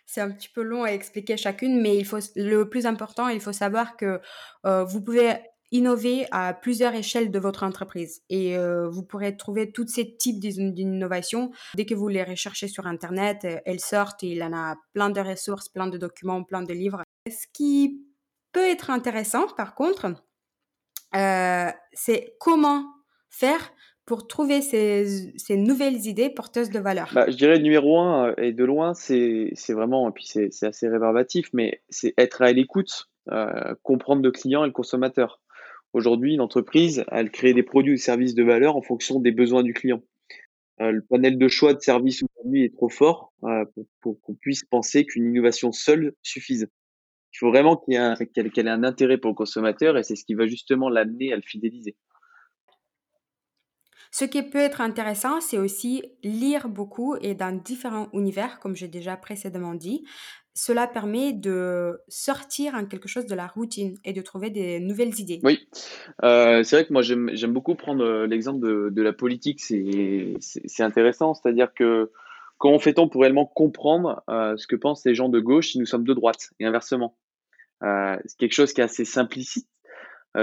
C'est 0.06 0.22
un 0.22 0.32
petit 0.32 0.50
peu 0.50 0.62
long 0.62 0.84
à 0.84 0.90
expliquer 0.90 1.38
chacune, 1.38 1.82
mais 1.82 2.04
le 2.36 2.66
plus 2.66 2.86
important, 2.86 3.30
il 3.30 3.40
faut 3.40 3.54
savoir 3.54 3.96
que 3.96 4.20
vous 4.64 5.02
pouvez 5.02 5.36
innover 5.72 6.26
à 6.32 6.54
plusieurs 6.54 6.94
échelles 6.94 7.32
de 7.32 7.40
votre 7.40 7.64
entreprise. 7.64 8.22
Et 8.30 8.58
euh, 8.58 8.90
vous 8.90 9.04
pourrez 9.04 9.38
trouver 9.38 9.72
tous 9.72 9.88
ces 9.88 10.16
types 10.16 10.40
d'innovations. 10.40 11.52
Dès 11.76 11.86
que 11.86 11.96
vous 11.96 12.10
les 12.10 12.24
recherchez 12.24 12.68
sur 12.68 12.86
Internet, 12.86 13.46
euh, 13.46 13.58
elles 13.66 13.80
sortent. 13.80 14.24
Il 14.24 14.38
y 14.38 14.44
en 14.44 14.54
a 14.54 14.76
plein 14.94 15.10
de 15.10 15.22
ressources, 15.22 15.70
plein 15.70 15.88
de 15.88 15.98
documents, 15.98 16.44
plein 16.44 16.62
de 16.62 16.74
livres. 16.74 17.02
Ce 17.28 17.48
qui 17.54 18.06
peut 18.52 18.68
être 18.68 18.90
intéressant, 18.90 19.48
par 19.56 19.76
contre, 19.76 20.08
euh, 21.16 21.70
c'est 21.94 22.36
comment 22.40 22.86
faire 23.30 23.74
pour 24.06 24.28
trouver 24.28 24.62
ces, 24.62 25.32
nouvelles 25.52 26.06
idées 26.06 26.30
porteuses 26.30 26.70
de 26.70 26.80
valeur 26.80 27.12
bah, 27.14 27.30
Je 27.30 27.38
dirais 27.38 27.60
numéro 27.60 27.98
un, 27.98 28.34
et 28.36 28.52
de 28.52 28.66
loin, 28.66 28.94
c'est 28.94 29.54
vraiment, 29.70 30.10
et 30.10 30.12
puis 30.12 30.26
c'est 30.26 30.64
assez 30.64 30.90
rébarbatif, 30.90 31.50
mais 31.54 31.82
c'est 31.88 32.14
être 32.18 32.42
à 32.42 32.52
l'écoute, 32.52 33.10
comprendre 33.84 34.22
le 34.22 34.32
client 34.32 34.64
et 34.64 34.68
le 34.68 34.74
consommateur. 34.74 35.41
Aujourd'hui, 35.94 36.34
une 36.36 36.42
entreprise, 36.42 37.04
elle 37.12 37.32
crée 37.32 37.54
des 37.54 37.64
produits 37.64 37.94
ou 37.94 37.98
services 37.98 38.34
de 38.34 38.44
valeur 38.44 38.78
en 38.78 38.82
fonction 38.82 39.20
des 39.20 39.32
besoins 39.32 39.64
du 39.64 39.74
client. 39.74 40.02
Euh, 40.80 40.92
le 40.92 41.02
panel 41.02 41.38
de 41.38 41.48
choix 41.48 41.74
de 41.74 41.82
services 41.82 42.24
aujourd'hui 42.24 42.64
est 42.64 42.74
trop 42.74 42.90
fort 42.90 43.34
euh, 43.44 43.66
pour, 44.00 44.20
qu'on 44.22 44.34
puisse 44.34 44.64
penser 44.64 45.06
qu'une 45.06 45.26
innovation 45.26 45.72
seule 45.72 46.14
suffise. 46.24 46.68
Il 47.34 47.38
faut 47.38 47.50
vraiment 47.50 47.78
qu'elle 47.78 48.52
ait 48.56 48.70
un 48.70 48.84
intérêt 48.84 49.18
pour 49.18 49.30
le 49.30 49.36
consommateur 49.36 49.98
et 49.98 50.04
c'est 50.04 50.16
ce 50.16 50.26
qui 50.26 50.34
va 50.34 50.48
justement 50.48 50.90
l'amener 50.90 51.34
à 51.34 51.36
le 51.36 51.42
fidéliser. 51.42 51.96
Ce 54.14 54.26
qui 54.26 54.44
peut 54.44 54.60
être 54.60 54.82
intéressant, 54.82 55.40
c'est 55.40 55.58
aussi 55.58 56.04
lire 56.22 56.68
beaucoup 56.68 57.16
et 57.22 57.34
dans 57.34 57.56
différents 57.56 58.10
univers, 58.12 58.60
comme 58.60 58.76
j'ai 58.76 58.90
déjà 58.90 59.16
précédemment 59.16 59.74
dit. 59.74 60.04
Cela 60.54 60.86
permet 60.86 61.32
de 61.32 62.02
sortir 62.10 62.76
en 62.76 62.86
quelque 62.86 63.08
chose 63.08 63.26
de 63.26 63.36
la 63.36 63.48
routine 63.48 63.96
et 64.04 64.12
de 64.12 64.22
trouver 64.22 64.50
des 64.50 64.82
nouvelles 64.82 65.18
idées. 65.20 65.40
Oui, 65.44 65.68
euh, 66.24 66.64
c'est 66.64 66.76
vrai 66.76 66.86
que 66.86 66.92
moi 66.92 67.02
j'aime 67.02 67.54
beaucoup 67.54 67.76
prendre 67.76 68.04
euh, 68.04 68.28
l'exemple 68.28 68.60
de, 68.60 69.02
la 69.02 69.14
politique, 69.14 69.62
c'est 69.62 70.84
intéressant, 70.84 71.34
c'est-à-dire 71.34 71.74
que 71.74 72.12
comment 72.58 72.80
fait-on 72.80 73.08
pour 73.08 73.22
réellement 73.22 73.46
comprendre 73.46 74.24
euh, 74.30 74.58
ce 74.58 74.68
que 74.68 74.76
pensent 74.76 75.06
les 75.06 75.16
gens 75.16 75.30
de 75.30 75.40
gauche 75.40 75.72
si 75.72 75.80
nous 75.80 75.86
sommes 75.86 76.04
de 76.04 76.14
droite 76.14 76.50
et 76.60 76.66
inversement? 76.66 77.18
C'est 77.82 78.38
quelque 78.38 78.54
chose 78.54 78.74
qui 78.74 78.82
est 78.82 78.84
assez 78.84 79.06
simplicite, 79.06 79.68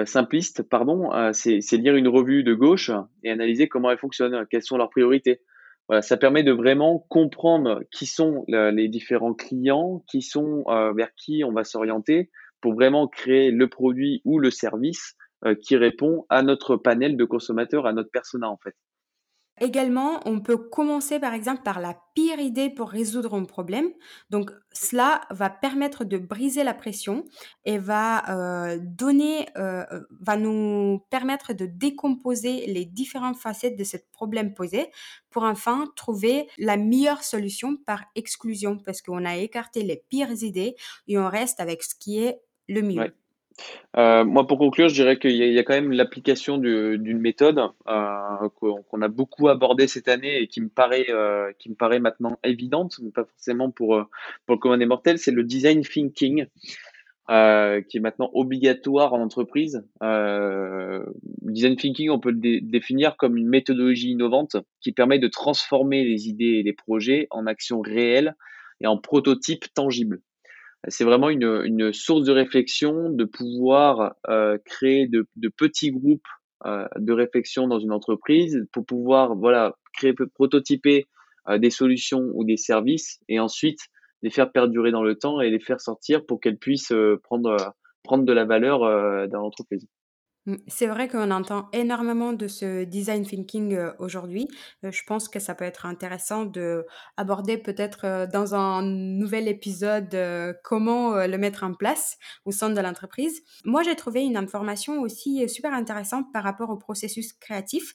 simpliste, 0.07 0.65
pardon, 0.65 1.11
c'est 1.33 1.61
lire 1.73 1.95
une 1.95 2.09
revue 2.09 2.43
de 2.43 2.53
gauche 2.53 2.91
et 3.23 3.31
analyser 3.31 3.69
comment 3.69 3.93
elle 3.93 3.99
fonctionne, 3.99 4.45
quelles 4.51 4.65
sont 4.65 4.77
leurs 4.77 4.91
priorités. 4.91 5.41
Voilà, 5.89 6.03
ça 6.03 6.17
permet 6.17 6.43
de 6.43 6.53
vraiment 6.53 6.99
comprendre 7.09 7.83
qui 7.91 8.07
sont 8.07 8.45
les 8.49 8.89
différents 8.89 9.35
clients, 9.35 10.05
qui 10.07 10.21
sont 10.23 10.65
euh, 10.69 10.93
vers 10.93 11.15
qui 11.15 11.45
on 11.45 11.53
va 11.53 11.65
s'orienter 11.65 12.31
pour 12.61 12.75
vraiment 12.75 13.09
créer 13.09 13.51
le 13.51 13.69
produit 13.69 14.21
ou 14.25 14.39
le 14.39 14.51
service 14.51 15.17
qui 15.63 15.77
répond 15.77 16.27
à 16.29 16.43
notre 16.43 16.77
panel 16.77 17.17
de 17.17 17.25
consommateurs, 17.25 17.87
à 17.87 17.93
notre 17.93 18.11
persona 18.11 18.51
en 18.51 18.57
fait. 18.57 18.75
Également, 19.61 20.21
on 20.25 20.41
peut 20.41 20.57
commencer 20.57 21.19
par 21.19 21.35
exemple 21.35 21.63
par 21.63 21.81
la 21.81 22.01
pire 22.15 22.39
idée 22.39 22.71
pour 22.71 22.91
résoudre 22.91 23.35
un 23.35 23.45
problème. 23.45 23.91
Donc, 24.31 24.51
cela 24.73 25.23
va 25.31 25.51
permettre 25.51 26.05
de 26.05 26.19
briser 26.19 26.65
la 26.65 26.75
pression 26.75 27.25
et 27.65 27.79
va 27.79 28.29
euh, 28.31 28.79
donner, 28.81 29.49
euh, 29.57 29.85
va 30.21 30.37
nous 30.37 31.05
permettre 31.11 31.53
de 31.53 31.67
décomposer 31.67 32.67
les 32.67 32.85
différentes 32.85 33.37
facettes 33.37 33.77
de 33.77 33.85
ce 33.85 33.97
problème 34.13 34.55
posé 34.55 34.91
pour 35.31 35.43
enfin 35.43 35.91
trouver 35.97 36.49
la 36.59 36.77
meilleure 36.77 37.23
solution 37.23 37.77
par 37.77 38.05
exclusion 38.15 38.79
parce 38.79 39.03
qu'on 39.03 39.25
a 39.25 39.37
écarté 39.37 39.83
les 39.83 40.03
pires 40.09 40.43
idées 40.43 40.77
et 41.07 41.19
on 41.19 41.29
reste 41.29 41.61
avec 41.61 41.83
ce 41.83 41.95
qui 41.95 42.21
est 42.21 42.41
le 42.69 42.83
mieux. 42.83 43.15
Euh, 43.97 44.25
moi, 44.25 44.47
pour 44.47 44.59
conclure, 44.59 44.89
je 44.89 44.95
dirais 44.95 45.19
qu'il 45.19 45.33
y, 45.33 45.59
a 45.59 45.65
quand 45.65 45.75
même 45.75 45.93
l'application 45.93 46.59
d'une 46.59 47.19
méthode 47.19 47.61
euh, 47.89 48.49
qu'on 48.61 49.03
a 49.03 49.09
beaucoup 49.09 49.49
abordée 49.49 49.89
cette 49.89 50.09
année 50.09 50.41
et 50.41 50.47
qui 50.47 50.61
me 50.61 50.69
paraît, 50.69 51.07
euh, 51.09 51.53
qui 51.59 51.71
me 51.71 51.75
paraît 51.75 51.99
maintenant 51.99 52.39
évidente, 52.45 52.99
mais 53.03 53.11
pas 53.11 53.25
forcément 53.25 53.71
pour, 53.71 54.01
pour 54.47 54.55
le 54.55 54.59
commun 54.59 54.79
des 54.79 54.87
mortels, 54.87 55.19
c'est 55.19 55.33
le 55.33 55.43
design 55.43 55.83
thinking. 55.83 56.47
qui 57.29 57.97
est 57.97 58.01
maintenant 58.01 58.31
obligatoire 58.35 59.15
en 59.15 59.21
entreprise. 59.21 59.83
Design 61.43 61.77
thinking, 61.77 62.11
on 62.11 62.21
peut 62.21 62.31
le 62.31 62.61
définir 62.61 63.17
comme 63.17 63.37
une 63.37 63.49
méthodologie 63.49 64.11
innovante 64.11 64.57
qui 64.81 64.93
permet 64.93 65.19
de 65.19 65.29
transformer 65.29 66.05
les 66.05 66.29
idées 66.29 66.59
et 66.59 66.63
les 66.63 66.73
projets 66.73 67.27
en 67.31 67.47
actions 67.47 67.81
réelles 67.81 68.37
et 68.81 68.87
en 68.87 68.97
prototypes 68.97 69.73
tangibles 69.75 70.21
c'est 70.91 71.05
vraiment 71.05 71.31
une, 71.31 71.93
source 71.93 72.25
de 72.25 72.33
réflexion, 72.33 73.11
de 73.11 73.25
pouvoir 73.25 74.15
euh, 74.29 74.59
créer 74.65 75.07
de, 75.07 75.27
petits 75.57 75.91
groupes 75.91 76.27
euh, 76.67 76.87
de 76.97 77.13
réflexion 77.13 77.69
dans 77.69 77.79
une 77.79 77.93
entreprise 77.93 78.67
pour 78.73 78.85
pouvoir 78.85 79.37
voilà 79.37 79.77
créer 79.93 80.13
prototyper 80.35 81.07
euh, 81.49 81.59
des 81.59 81.71
solutions 81.71 82.31
ou 82.35 82.45
des 82.45 82.57
services 82.57 83.21
et 83.29 83.39
ensuite 83.39 83.81
les 84.23 84.31
faire 84.31 84.51
perdurer 84.51 84.91
dans 84.91 85.05
le 85.05 85.15
temps 85.15 85.41
et 85.41 85.51
les 85.51 85.61
faire 85.61 85.81
sortir 85.81 86.27
pour 86.27 86.41
qu'elles 86.41 86.59
puissent 86.59 86.93
prendre 87.23 87.75
prendre 88.03 88.25
de 88.25 88.33
la 88.33 88.45
valeur 88.45 88.81
dans 89.29 89.41
l'entreprise. 89.41 89.87
Mmh, 90.49 90.57
c'est 90.69 90.87
vrai 90.87 91.09
qu'on 91.09 91.31
entend 91.31 91.69
énormément 91.75 92.33
de 92.33 92.49
ce 92.49 92.85
design 92.85 93.25
thinking, 93.27 93.75
heu, 93.77 93.93
aujourd'hui. 93.99 94.49
Heu, 94.85 94.91
je 94.93 95.03
pense 95.07 95.29
que 95.29 95.41
ça 95.41 95.55
peut 95.55 95.65
être 95.67 95.87
intéressant 95.87 96.47
d'aborder 96.47 97.59
peut-être, 97.59 98.07
heu, 98.07 98.27
dans 98.33 98.55
un 98.55 98.83
nouvel 98.83 99.49
épisode, 99.49 100.17
comment, 100.65 101.15
le 101.27 101.37
mettre 101.39 101.65
en 101.65 101.75
place 101.75 102.17
au 102.47 102.53
sein 102.53 102.71
de 102.71 102.81
l'entreprise. 102.81 103.43
Moi, 103.65 103.83
j'ai 103.83 103.97
trouvé 103.97 104.23
une 104.25 104.37
information 104.37 105.01
aussi, 105.03 105.49
super 105.49 105.75
intéressante 105.75 106.27
par 106.33 106.45
rapport 106.45 106.71
au 106.71 106.77
processus 106.79 107.33
créatif 107.35 107.95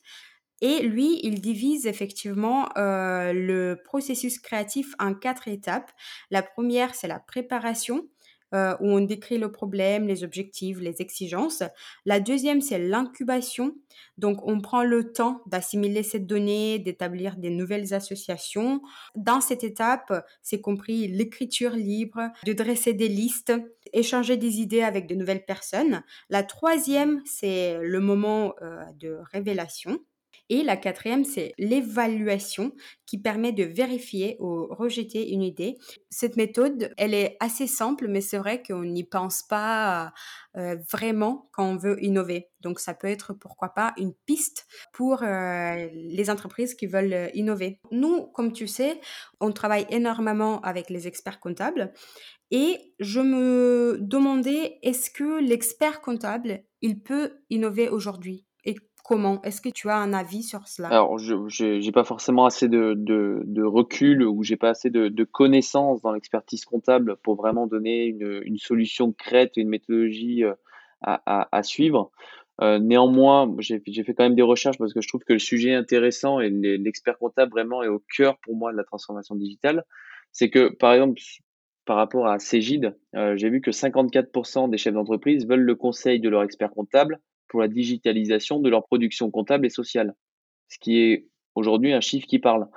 et 0.62 0.82
lui, 0.84 1.20
il 1.24 1.42
divise 1.42 1.88
effectivement, 1.88 2.70
le 2.78 3.76
processus 3.84 4.40
créatif 4.40 4.94
en 5.00 5.14
4 5.14 5.48
étapes. 5.50 5.92
La 6.32 6.42
première, 6.44 6.96
c'est 6.96 7.10
la 7.10 7.20
préparation, 7.20 8.08
heu, 8.54 8.76
où 8.80 8.88
on 8.90 9.02
décrit 9.02 9.38
le 9.38 9.52
problème, 9.52 10.08
les 10.08 10.24
objectifs, 10.24 10.80
les 10.80 11.02
exigences. 11.02 11.64
La 12.06 12.20
deuxième, 12.20 12.62
c'est 12.62 12.80
l'incubation. 12.80 13.76
Donc 14.18 14.46
on 14.48 14.62
prend 14.62 14.84
le 14.84 15.12
temps 15.12 15.42
d'assimiler 15.48 16.04
cette 16.04 16.28
donnée, 16.28 16.80
d'établir 16.80 17.36
des 17.38 17.50
nouvelles 17.50 17.94
associations. 17.94 18.82
Dans 19.16 19.42
cette 19.42 19.64
étape, 19.64 20.26
c'est 20.42 20.62
compris 20.62 21.08
l'écriture 21.08 21.72
libre, 21.72 22.30
de 22.46 22.54
dresser 22.54 22.94
des 22.94 23.08
listes, 23.08 23.54
échanger 23.94 24.38
des 24.38 24.60
idées 24.60 24.82
avec 24.82 25.08
de 25.08 25.16
nouvelles 25.16 25.46
personnes. 25.46 26.04
La 26.30 26.44
troisième, 26.44 27.22
c'est 27.26 27.78
le 27.82 28.00
moment, 28.00 28.54
heu, 28.62 28.80
de 29.00 29.18
révélation. 29.32 30.00
Et 30.50 30.64
la 30.64 30.78
quatrième, 30.78 31.24
c'est 31.24 31.54
l'évaluation 31.58 32.74
qui 33.06 33.18
permet 33.18 33.52
de 33.52 33.64
vérifier 33.64 34.36
ou 34.40 34.68
rejeter 34.68 35.32
une 35.32 35.42
idée. 35.42 35.78
Cette 36.10 36.36
méthode, 36.36 36.92
elle 36.98 37.14
est 37.14 37.38
assez 37.40 37.68
simple, 37.68 38.08
mais 38.08 38.22
c'est 38.22 38.38
vrai 38.38 38.62
qu'on 38.62 38.84
n'y 38.84 39.04
pense 39.04 39.44
pas 39.44 40.14
euh, 40.58 40.76
vraiment 40.92 41.50
quand 41.54 41.66
on 41.66 41.78
veut 41.78 42.04
innover. 42.04 42.50
Donc 42.62 42.80
ça 42.80 42.94
peut 42.94 43.08
être, 43.08 43.34
pourquoi 43.34 43.70
pas, 43.70 43.94
une 43.98 44.14
piste 44.26 44.68
pour 44.94 45.24
euh, 45.24 45.88
les 45.94 46.30
entreprises 46.30 46.76
qui 46.76 46.88
veulent 46.88 47.14
euh, 47.14 47.30
innover. 47.34 47.80
Nous, 47.92 48.28
comme 48.28 48.52
tu 48.52 48.68
sais, 48.68 49.00
on 49.40 49.52
travaille 49.52 49.86
énormément 49.90 50.60
avec 50.62 50.90
les 50.90 51.08
experts 51.08 51.40
comptables. 51.40 51.94
Et 52.52 52.94
je 53.00 53.20
me 53.20 53.98
demandais, 54.00 54.78
est-ce 54.84 55.10
que 55.10 55.42
l'expert 55.42 56.02
comptable, 56.02 56.64
il 56.82 57.02
peut 57.02 57.40
innover 57.50 57.90
aujourd'hui? 57.90 58.46
Comment? 59.04 59.42
Est-ce 59.42 59.60
que 59.60 59.70
tu 59.70 59.90
as 59.90 59.98
un 59.98 60.14
avis 60.14 60.44
sur 60.44 60.66
cela? 60.68 60.88
Alors, 60.88 61.18
je 61.18 61.86
n'ai 61.86 61.92
pas 61.92 62.06
forcément 62.06 62.46
assez 62.46 62.70
de, 62.70 62.94
de, 62.96 63.64
recul 63.64 64.24
ou 64.24 64.44
j'ai 64.44 64.56
pas 64.56 64.70
assez 64.70 64.90
de, 64.90 65.10
de 65.10 65.24
connaissances 65.26 66.02
dans 66.02 66.14
l'expertise 66.14 66.64
comptable 66.64 67.18
pour 67.18 67.36
vraiment 67.36 67.68
donner 67.68 68.06
une, 68.06 68.42
une 68.46 68.58
solution 68.58 69.08
concrète 69.08 69.58
une 69.58 69.68
méthodologie 69.68 70.46
euh, 70.46 70.54
à, 71.02 71.22
à, 71.26 71.50
à 71.52 71.64
suivre. 71.64 72.12
Euh, 72.62 72.80
néanmoins, 72.80 73.54
j'ai 73.60 73.80
fait 73.80 74.14
quand 74.14 74.24
même 74.24 74.36
des 74.36 74.42
recherches 74.42 74.78
parce 74.78 74.94
que 74.94 75.02
je 75.02 75.08
trouve 75.08 75.24
que 75.24 75.34
le 75.34 75.40
sujet 75.40 75.70
est 75.70 75.76
intéressant 75.76 76.40
et 76.40 76.50
l'expert 76.50 77.18
comptable 77.18 77.52
vraiment 77.52 77.84
est 77.84 77.88
au 77.88 78.02
cœur 78.16 78.38
pour 78.40 78.56
moi 78.56 78.72
de 78.72 78.78
la 78.78 78.84
transformation 78.84 79.36
digitale. 79.36 79.84
C'est 80.32 80.50
que, 80.50 80.74
par 80.76 80.94
exemple, 80.94 81.20
par 81.86 81.98
rapport 81.98 82.28
à 82.28 82.40
Cégide, 82.40 82.96
euh, 83.16 83.36
j'ai 83.36 83.50
vu 83.50 83.60
que 83.60 83.72
54% 83.72 84.70
des 84.70 84.78
chefs 84.78 84.94
d'entreprise 84.94 85.48
veulent 85.48 85.62
le 85.62 85.76
conseil 85.76 86.20
de 86.20 86.30
leur 86.30 86.44
expert 86.44 86.72
comptable 86.72 87.20
pour 87.54 87.62
la 87.62 87.68
digitalisation 87.68 88.60
de 88.60 88.68
leur 88.68 88.84
production 88.84 89.30
comptable 89.30 89.68
et 89.68 89.70
sociale, 89.70 90.16
ce 90.70 90.80
qui 90.80 90.98
est 90.98 91.28
aujourd'hui 91.54 91.94
un 91.94 92.02
chiffre 92.02 92.26
qui 92.26 92.40
parle. 92.40 92.68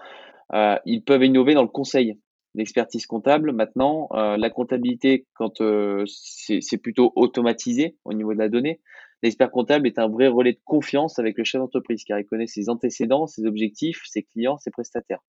Euh, 0.52 0.76
ils 0.84 1.02
peuvent 1.02 1.24
innover 1.24 1.54
dans 1.54 1.62
le 1.62 1.68
conseil, 1.68 2.20
l'expertise 2.54 3.06
comptable. 3.06 3.52
Maintenant, 3.52 4.08
euh, 4.12 4.36
la 4.36 4.50
comptabilité, 4.50 5.24
quand 5.32 5.62
euh, 5.62 6.04
c'est 6.06 6.76
plutôt 6.76 7.10
automatisé 7.16 7.96
au 8.04 8.12
niveau 8.12 8.34
de 8.34 8.38
la 8.38 8.50
donnée, 8.50 8.82
l'expert 9.22 9.50
comptable 9.50 9.86
est 9.86 9.98
un 9.98 10.08
vrai 10.08 10.28
relais 10.28 10.52
de 10.52 10.60
confiance 10.62 11.18
avec 11.18 11.38
le 11.38 11.44
chef 11.44 11.58
d'entreprise, 11.58 12.04
car 12.04 12.20
il 12.20 12.26
connaît 12.26 12.46
ses 12.46 12.68
antécédents, 12.68 13.26
ses 13.26 13.46
objectifs, 13.46 14.02
ses 14.04 14.24
clients, 14.24 14.58
ses 14.58 14.70
prestataires. 14.70 15.24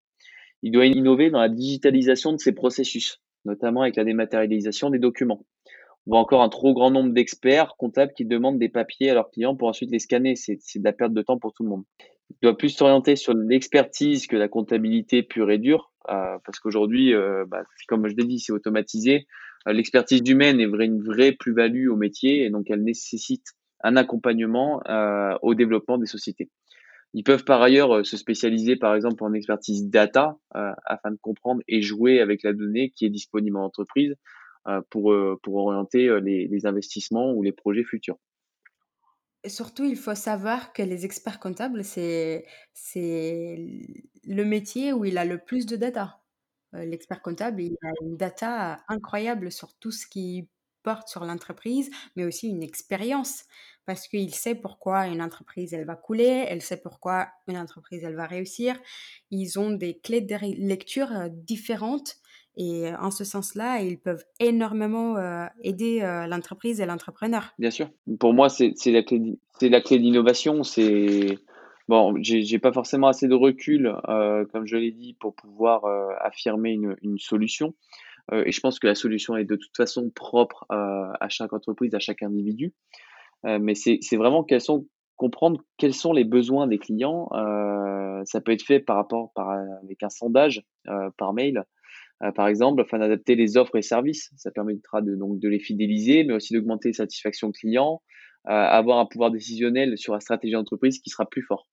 Il 0.64 0.72
doit 0.72 0.88
innover 0.88 1.30
dans 1.30 1.40
la 1.40 1.50
digitalisation 1.50 2.32
de 2.32 2.38
ses 2.38 2.54
processus, 2.54 3.22
notamment 3.46 3.84
avec 3.84 3.96
la 3.96 4.06
dématérialisation 4.06 4.90
des 4.90 4.98
documents 4.98 5.46
voit 6.06 6.20
encore 6.20 6.42
un 6.42 6.50
trop 6.50 6.74
grand 6.74 6.92
nombre 6.92 7.14
d'experts 7.14 7.76
comptables 7.78 8.14
qui 8.16 8.26
demandent 8.26 8.60
des 8.60 8.70
papiers 8.70 9.10
à 9.10 9.14
leurs 9.14 9.32
clients 9.32 9.56
pour 9.56 9.68
ensuite 9.68 9.92
les 9.92 10.00
scanner. 10.00 10.36
C'est 10.36 10.58
de 10.76 10.84
la 10.84 10.94
perte 10.94 11.14
de 11.14 11.22
temps 11.22 11.40
pour 11.40 11.54
tout 11.54 11.64
le 11.64 11.70
monde. 11.70 11.84
Il 12.30 12.36
doit 12.42 12.58
plus 12.58 12.70
s'orienter 12.70 13.16
sur 13.16 13.34
l'expertise 13.34 14.28
que 14.28 14.36
la 14.36 14.48
comptabilité 14.48 15.24
pure 15.24 15.52
et 15.52 15.58
dure, 15.58 15.92
euh, 16.10 16.38
parce 16.44 16.60
qu'aujourd'hui, 16.60 17.14
euh, 17.14 17.46
bah, 17.48 17.64
comme 17.88 18.08
je 18.08 18.16
l'ai 18.16 18.26
dit, 18.26 18.40
c'est 18.40 18.52
automatisé. 18.52 19.28
Euh, 19.68 19.74
l'expertise 19.74 20.22
humaine 20.28 20.60
est 20.60 20.66
vraie, 20.66 20.86
une 20.86 21.02
vraie 21.02 21.32
plus-value 21.34 21.88
au 21.90 21.96
métier 21.96 22.44
et 22.44 22.50
donc 22.50 22.70
elle 22.70 22.84
nécessite 22.84 23.46
un 23.84 23.98
accompagnement 23.98 24.82
au 25.44 25.54
développement 25.54 26.00
des 26.00 26.08
sociétés. 26.08 26.50
Ils 27.14 27.24
peuvent 27.24 27.44
par 27.44 27.62
ailleurs 27.62 28.04
se 28.04 28.18
spécialiser 28.18 28.78
par 28.78 28.96
exemple 28.96 29.24
en 29.24 29.34
expertise 29.34 29.88
data 29.88 30.38
afin 30.52 31.12
de 31.12 31.18
comprendre 31.22 31.62
et 31.68 31.82
jouer 31.82 32.20
avec 32.20 32.42
la 32.42 32.54
donnée 32.54 32.90
qui 32.96 33.06
est 33.06 33.10
disponible 33.10 33.58
en 33.58 33.66
entreprise 33.66 34.16
euh, 34.16 34.45
pour, 34.90 35.12
euh, 35.12 35.40
pour 35.44 35.56
orienter 35.56 36.08
euh, 36.08 36.20
les, 36.20 36.66
investissements 36.66 37.32
ou 37.32 37.44
les 37.44 37.52
projets 37.52 37.84
futurs. 37.84 38.18
Surtout, 39.46 39.84
il 39.84 39.96
faut 39.96 40.16
savoir 40.16 40.74
que 40.74 40.82
les 40.82 41.06
experts 41.06 41.40
comptables, 41.40 41.84
c'est 41.84 42.46
c'est 42.74 43.58
le 44.24 44.44
métier 44.44 44.92
où 44.92 45.06
il 45.06 45.20
a 45.20 45.26
le 45.26 45.38
plus 45.38 45.68
de 45.68 45.76
data. 45.76 46.20
L'expert 46.74 47.22
comptable, 47.22 47.62
il 47.62 47.78
a 47.84 47.92
une 48.02 48.18
data 48.18 48.84
incroyable 48.90 49.52
sur 49.52 49.76
tout 49.76 49.92
ce 49.92 50.08
qui 50.08 50.50
porte 50.84 51.08
sur 51.08 51.24
l'entreprise, 51.24 51.90
mais 52.16 52.26
aussi 52.26 52.50
une 52.50 52.64
expérience 52.64 53.46
parce 53.86 54.08
qu'il 54.08 54.34
sait 54.34 54.56
pourquoi 54.56 55.08
une 55.08 55.22
entreprise, 55.22 55.74
elle 55.74 55.86
va 55.86 55.96
couler, 55.96 56.46
elle 56.50 56.62
sait 56.62 56.78
pourquoi 56.78 57.30
une 57.48 57.58
entreprise, 57.58 58.04
elle 58.04 58.16
va 58.16 58.26
réussir. 58.26 58.78
Ils 59.30 59.60
ont 59.60 59.72
des 59.72 60.00
clés 60.00 60.22
de 60.22 60.36
lecture 60.68 61.30
différentes 61.30 62.18
et 62.58 62.94
en 63.00 63.12
ce 63.12 63.24
sens-là, 63.24 63.82
ils 63.82 63.98
peuvent 63.98 64.24
énormément 64.40 65.16
aider 65.62 66.00
l'entreprise 66.30 66.80
et 66.82 66.86
l'entrepreneur. 66.86 67.54
Bien 67.60 67.72
sûr. 67.72 67.90
Pour 68.20 68.34
moi, 68.34 68.50
c'est 68.50 68.74
la 68.92 69.02
clé, 69.82 70.00
d'innovation. 70.00 70.64
C'est 70.64 71.40
bon, 71.88 72.16
j'ai 72.22 72.60
pas 72.60 72.72
forcément 72.72 73.08
assez 73.08 73.28
de 73.28 73.36
recul, 73.36 73.94
comme 74.52 74.66
je 74.66 74.78
l'ai 74.78 74.92
dit, 74.92 75.16
pour 75.20 75.36
pouvoir 75.36 75.86
affirmer 76.22 76.72
une, 76.72 77.18
solution. 77.18 77.74
et 78.32 78.52
je 78.52 78.60
pense 78.60 78.80
que 78.80 78.88
la 78.88 78.96
solution 78.96 79.36
est 79.36 79.46
de 79.46 79.56
toute 79.56 79.76
façon 79.76 80.10
propre 80.10 80.66
à 80.70 81.28
chaque 81.30 81.54
entreprise, 81.54 81.94
à 81.94 82.00
chaque 82.00 82.24
individu. 82.24 82.74
mais 83.44 83.76
c'est 83.76 84.18
vraiment 84.18 84.46
comprendre 85.18 85.62
quels 85.78 85.94
sont 85.94 86.14
les 86.14 86.26
besoins 86.26 86.68
des 86.68 86.78
clients. 86.78 87.30
ça 88.26 88.42
peut 88.42 88.54
être 88.54 88.64
fait 88.64 88.80
par 88.80 88.96
rapport 88.96 89.32
par, 89.34 89.50
avec 89.84 90.04
un 90.04 90.10
sondage 90.10 90.64
par 91.18 91.34
mail 91.34 91.58
euh, 91.60 91.64
par 92.36 92.48
exemple, 92.48 92.82
afin 92.82 93.00
d'adapter 93.00 93.36
les 93.36 93.58
offres 93.58 93.78
et 93.78 93.82
services. 93.82 94.32
Ça 94.38 94.52
permettra 94.52 95.02
de, 95.02 95.16
donc, 95.16 95.40
de 95.40 95.50
les 95.50 95.60
fidéliser, 95.60 96.24
mais 96.24 96.34
aussi 96.34 96.54
d'augmenter 96.54 96.90
la 96.90 96.94
satisfaction 96.94 97.52
client, 97.52 98.02
euh, 98.48 98.52
avoir 98.52 99.00
un 99.00 99.06
pouvoir 99.06 99.32
décisionnel 99.32 99.98
sur 99.98 100.14
la 100.14 100.20
stratégie 100.20 100.54
d'entreprise 100.54 101.00
qui 101.00 101.10
sera 101.10 101.26
plus 101.26 101.42
fort. 101.42 101.68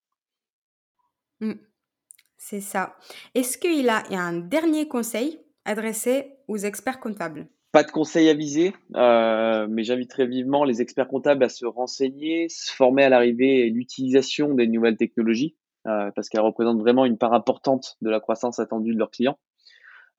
Mmh. 1.41 1.53
C'est 2.39 2.61
ça. 2.61 2.97
Est-ce 3.35 3.59
qu'il 3.59 3.89
a 3.89 4.03
un 4.11 4.39
dernier 4.39 4.89
conseil 4.89 5.39
adressé 5.65 6.33
aux 6.49 6.57
experts 6.57 6.99
comptables? 6.99 7.47
Pas 7.73 7.85
de 7.85 7.91
conseil 7.91 8.29
avisé, 8.29 8.73
euh, 8.97 9.67
mais 9.71 9.85
j'inviterai 9.85 10.27
vivement 10.27 10.65
les 10.65 10.83
experts 10.83 11.09
comptables 11.09 11.45
à 11.45 11.49
se 11.49 11.65
renseigner, 11.65 12.49
se 12.49 12.75
former 12.75 13.05
à 13.05 13.09
l'arrivée 13.09 13.67
et 13.67 13.71
l'utilisation 13.71 14.55
des 14.55 14.67
nouvelles 14.67 14.97
technologies, 14.97 15.57
euh, 15.87 16.11
parce 16.17 16.29
qu'elles 16.29 16.41
représentent 16.41 16.81
vraiment 16.81 17.05
une 17.05 17.17
part 17.17 17.33
importante 17.33 17.97
de 18.03 18.11
la 18.11 18.21
croissance 18.21 18.59
attendue 18.59 18.93
de 18.93 18.99
leurs 18.99 19.11
clients. 19.11 19.39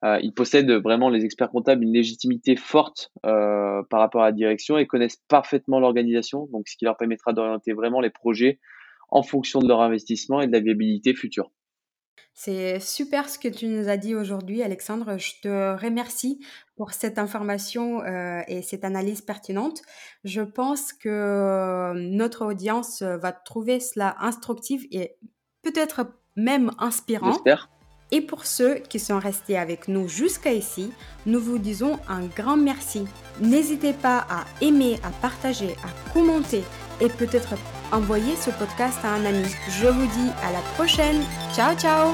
Euh, 0.04 0.20
ils 0.22 0.34
possèdent 0.34 0.72
vraiment, 0.72 1.10
les 1.10 1.24
experts 1.24 1.50
comptables, 1.50 1.84
une 1.84 1.94
légitimité 1.94 2.56
forte 2.56 3.12
euh, 3.26 3.82
par 3.90 4.02
rapport 4.02 4.24
à 4.24 4.26
la 4.26 4.32
direction 4.34 4.78
et 4.78 4.86
connaissent 4.86 5.22
parfaitement 5.30 5.80
l'organisation, 5.80 6.48
donc 6.52 6.68
ce 6.68 6.76
qui 6.76 6.86
leur 6.86 6.98
permettra 6.98 7.32
d'orienter 7.32 7.74
vraiment 7.74 8.02
les 8.02 8.10
projets 8.10 8.60
en 9.10 9.24
fonction 9.24 9.60
de 9.60 9.68
leur 9.68 9.82
investissement 9.82 10.42
et 10.42 10.48
de 10.48 10.52
la 10.52 10.60
viabilité 10.60 11.14
future. 11.14 11.52
C'est 12.34 12.80
super 12.80 13.30
ce 13.30 13.38
que 13.38 13.48
tu 13.48 13.68
nous 13.68 13.88
as 13.88 13.96
dit 13.96 14.16
aujourd'hui, 14.16 14.64
Alexandre. 14.64 15.18
Je 15.20 15.34
te 15.42 15.82
remercie 15.82 16.44
pour 16.76 16.92
cette 16.92 17.20
information 17.20 18.02
euh, 18.02 18.42
et 18.48 18.64
cette 18.64 18.84
analyse 18.84 19.22
pertinente. 19.22 19.84
Je 20.24 20.42
pense 20.42 20.94
que 20.94 21.94
notre 21.96 22.46
audience 22.46 23.04
va 23.04 23.32
trouver 23.32 23.80
cela 23.80 24.16
instructif 24.20 24.84
et 24.92 25.16
peut-être 25.62 26.08
même 26.36 26.72
inspirant. 26.80 27.32
J'espère. 27.32 27.70
Et 28.14 28.22
pour 28.22 28.46
ceux 28.46 28.76
qui 28.76 29.00
sont 29.00 29.18
restés 29.18 29.58
avec 29.58 29.88
nous 29.88 30.08
jusqu'à 30.08 30.54
ici, 30.54 30.92
nous 31.26 31.40
vous 31.40 31.58
disons 31.58 31.98
un 32.08 32.28
grand 32.28 32.58
merci. 32.58 33.06
N'hésitez 33.42 33.92
pas 33.92 34.28
à 34.30 34.46
aimer, 34.62 35.00
à 35.04 35.10
partager, 35.10 35.76
à 35.84 36.14
commenter 36.14 36.64
et 37.02 37.10
peut-être 37.10 37.56
envoyer 37.92 38.36
ce 38.36 38.52
podcast 38.52 39.00
à 39.04 39.16
un 39.16 39.26
ami. 39.26 39.48
Je 39.82 39.88
vous 39.88 40.06
dis 40.06 40.30
à 40.44 40.52
la 40.52 40.62
prochaine. 40.76 41.24
Ciao 41.56 41.76
ciao 41.76 42.14